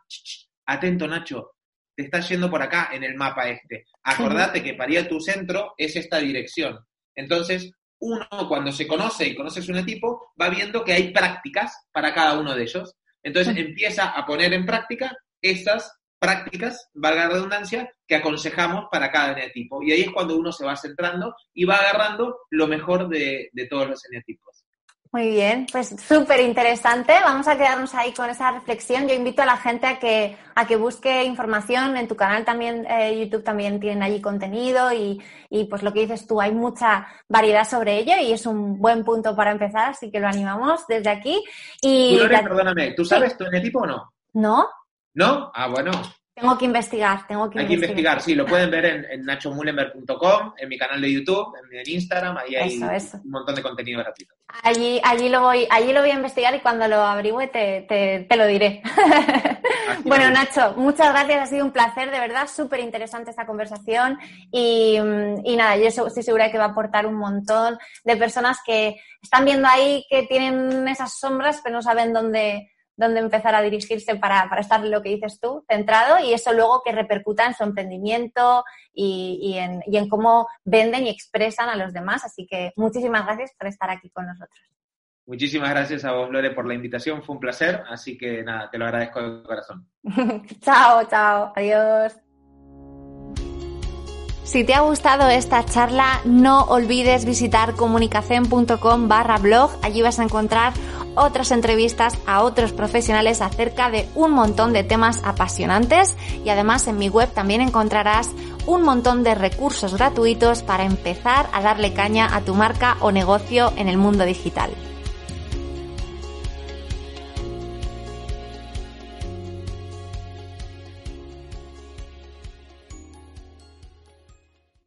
atento 0.65 1.07
Nacho, 1.07 1.51
te 1.95 2.03
estás 2.03 2.27
yendo 2.27 2.49
por 2.49 2.61
acá 2.61 2.89
en 2.91 3.03
el 3.03 3.15
mapa 3.15 3.47
este. 3.47 3.85
Acordate 4.03 4.63
que 4.63 4.73
para 4.73 4.91
ir 4.91 4.99
a 4.99 5.07
tu 5.07 5.19
centro 5.21 5.73
es 5.77 5.95
esta 5.95 6.17
dirección. 6.17 6.79
Entonces, 7.15 7.71
uno 7.99 8.27
cuando 8.47 8.71
se 8.71 8.87
conoce 8.87 9.27
y 9.27 9.35
conoce 9.35 9.61
su 9.61 9.73
tipo, 9.85 10.33
va 10.39 10.49
viendo 10.49 10.83
que 10.83 10.93
hay 10.93 11.11
prácticas 11.11 11.87
para 11.91 12.13
cada 12.13 12.39
uno 12.39 12.55
de 12.55 12.63
ellos. 12.63 12.95
Entonces 13.23 13.55
empieza 13.57 14.09
a 14.09 14.25
poner 14.25 14.53
en 14.53 14.65
práctica 14.65 15.15
esas 15.41 15.91
prácticas, 16.19 16.89
valga 16.93 17.27
la 17.27 17.33
redundancia, 17.33 17.91
que 18.07 18.15
aconsejamos 18.15 18.85
para 18.91 19.11
cada 19.11 19.33
eneatipo. 19.33 19.81
Y 19.83 19.91
ahí 19.91 20.01
es 20.01 20.11
cuando 20.11 20.37
uno 20.37 20.51
se 20.51 20.65
va 20.65 20.75
centrando 20.75 21.35
y 21.53 21.65
va 21.65 21.75
agarrando 21.75 22.37
lo 22.49 22.67
mejor 22.67 23.09
de, 23.09 23.49
de 23.51 23.67
todos 23.67 23.89
los 23.89 24.05
eneatipos. 24.05 24.54
Muy 25.15 25.29
bien, 25.29 25.65
pues 25.71 25.95
súper 26.05 26.41
interesante. 26.41 27.13
Vamos 27.23 27.47
a 27.47 27.55
quedarnos 27.55 27.95
ahí 27.95 28.11
con 28.11 28.29
esa 28.29 28.51
reflexión. 28.51 29.07
Yo 29.07 29.15
invito 29.15 29.43
a 29.43 29.45
la 29.45 29.55
gente 29.55 29.87
a 29.87 29.97
que, 29.97 30.35
a 30.55 30.67
que 30.67 30.75
busque 30.75 31.23
información. 31.23 31.95
En 31.95 32.09
tu 32.09 32.17
canal 32.17 32.43
también, 32.43 32.85
eh, 32.85 33.17
YouTube 33.17 33.41
también 33.41 33.79
tienen 33.79 34.03
allí 34.03 34.19
contenido 34.19 34.91
y, 34.91 35.23
y, 35.49 35.67
pues 35.67 35.83
lo 35.83 35.93
que 35.93 36.01
dices 36.01 36.27
tú, 36.27 36.41
hay 36.41 36.51
mucha 36.51 37.07
variedad 37.29 37.65
sobre 37.65 37.99
ello 37.99 38.11
y 38.21 38.33
es 38.33 38.45
un 38.45 38.77
buen 38.77 39.05
punto 39.05 39.33
para 39.37 39.51
empezar, 39.51 39.91
así 39.91 40.11
que 40.11 40.19
lo 40.19 40.27
animamos 40.27 40.85
desde 40.85 41.11
aquí. 41.11 41.41
Y 41.81 42.17
tú, 42.17 42.27
perdóname, 42.27 42.91
¿tú 42.91 43.05
sabes 43.05 43.37
tu 43.37 43.45
eneatipo 43.45 43.83
o 43.83 43.85
no? 43.85 44.11
No. 44.33 44.67
¿No? 45.13 45.49
Ah, 45.53 45.69
bueno. 45.69 45.91
Tengo 46.35 46.57
que 46.57 46.65
investigar, 46.65 47.25
tengo 47.27 47.49
que 47.49 47.59
Hay 47.59 47.67
que 47.67 47.75
investigar, 47.75 48.21
sí, 48.21 48.35
lo 48.35 48.45
pueden 48.45 48.69
ver 48.69 48.83
en, 48.83 49.05
en 49.05 49.25
en 49.29 50.69
mi 50.69 50.77
canal 50.77 51.01
de 51.01 51.13
YouTube, 51.13 51.55
en, 51.71 51.89
Instagram, 51.89 52.35
ahí 52.35 52.57
hay 52.57 52.77
un 52.77 53.31
montón 53.31 53.55
de 53.55 53.61
contenido 53.61 53.99
gratuito. 54.01 54.35
Allí, 54.61 54.99
allí, 55.01 55.29
lo 55.29 55.39
voy, 55.39 55.65
allí 55.69 55.93
lo 55.93 56.01
voy 56.01 56.09
a 56.09 56.15
investigar 56.15 56.53
y 56.53 56.59
cuando 56.59 56.89
lo 56.89 56.97
averigüe 56.97 57.47
te, 57.47 57.85
te, 58.27 58.35
lo 58.35 58.47
diré. 58.47 58.81
bueno, 60.03 60.29
Nacho, 60.29 60.73
muchas 60.75 61.13
gracias, 61.13 61.41
ha 61.41 61.45
sido 61.45 61.63
un 61.63 61.71
placer, 61.71 62.11
de 62.11 62.19
verdad, 62.19 62.49
súper 62.53 62.81
interesante 62.81 63.29
esta 63.29 63.45
conversación 63.45 64.19
y, 64.51 64.97
y 65.45 65.55
nada, 65.55 65.77
yo 65.77 65.87
estoy 65.87 66.21
segura 66.21 66.45
de 66.45 66.51
que 66.51 66.57
va 66.57 66.65
a 66.65 66.69
aportar 66.71 67.05
un 67.05 67.15
montón 67.15 67.77
de 68.03 68.17
personas 68.17 68.57
que 68.65 68.97
están 69.21 69.45
viendo 69.45 69.69
ahí 69.69 70.05
que 70.09 70.23
tienen 70.23 70.85
esas 70.89 71.17
sombras 71.17 71.61
pero 71.63 71.75
no 71.75 71.81
saben 71.81 72.11
dónde 72.11 72.74
dónde 72.97 73.19
empezar 73.19 73.55
a 73.55 73.61
dirigirse 73.61 74.15
para, 74.15 74.47
para, 74.49 74.61
estar 74.61 74.83
lo 74.83 75.01
que 75.01 75.09
dices 75.09 75.39
tú, 75.39 75.65
centrado, 75.69 76.19
y 76.23 76.33
eso 76.33 76.53
luego 76.53 76.81
que 76.83 76.91
repercuta 76.91 77.45
en 77.45 77.53
su 77.53 77.63
emprendimiento 77.63 78.63
y, 78.93 79.39
y, 79.41 79.57
en, 79.57 79.83
y 79.85 79.97
en 79.97 80.07
cómo 80.07 80.47
venden 80.63 81.05
y 81.05 81.09
expresan 81.09 81.69
a 81.69 81.75
los 81.75 81.93
demás. 81.93 82.23
Así 82.25 82.47
que 82.47 82.71
muchísimas 82.75 83.25
gracias 83.25 83.51
por 83.57 83.67
estar 83.67 83.89
aquí 83.89 84.09
con 84.09 84.25
nosotros. 84.25 84.59
Muchísimas 85.27 85.71
gracias 85.71 86.05
a 86.05 86.11
vos, 86.11 86.29
Lore, 86.29 86.51
por 86.51 86.67
la 86.67 86.75
invitación. 86.75 87.23
Fue 87.23 87.33
un 87.33 87.41
placer. 87.41 87.83
Así 87.89 88.17
que 88.17 88.43
nada, 88.43 88.69
te 88.69 88.77
lo 88.77 88.85
agradezco 88.85 89.21
de 89.21 89.43
corazón. 89.43 89.87
chao, 90.61 91.03
chao. 91.09 91.51
Adiós. 91.55 92.24
Si 94.45 94.63
te 94.63 94.75
ha 94.75 94.81
gustado 94.81 95.27
esta 95.27 95.65
charla, 95.65 96.21
no 96.23 96.65
olvides 96.65 97.25
visitar 97.25 97.73
comunicación.com 97.73 99.07
barra 99.07 99.39
blog. 99.39 99.71
Allí 99.81 100.03
vas 100.03 100.19
a 100.19 100.23
encontrar 100.23 100.71
otras 101.15 101.49
entrevistas 101.49 102.15
a 102.27 102.43
otros 102.43 102.71
profesionales 102.71 103.41
acerca 103.41 103.89
de 103.89 104.07
un 104.13 104.31
montón 104.33 104.71
de 104.71 104.83
temas 104.83 105.19
apasionantes 105.23 106.15
y 106.43 106.49
además 106.49 106.87
en 106.87 106.99
mi 106.99 107.09
web 107.09 107.33
también 107.33 107.59
encontrarás 107.59 108.29
un 108.67 108.83
montón 108.83 109.23
de 109.23 109.33
recursos 109.33 109.95
gratuitos 109.95 110.61
para 110.61 110.85
empezar 110.85 111.49
a 111.51 111.63
darle 111.63 111.93
caña 111.93 112.35
a 112.35 112.41
tu 112.41 112.53
marca 112.53 112.97
o 112.99 113.11
negocio 113.11 113.73
en 113.77 113.87
el 113.87 113.97
mundo 113.97 114.25
digital. 114.25 114.69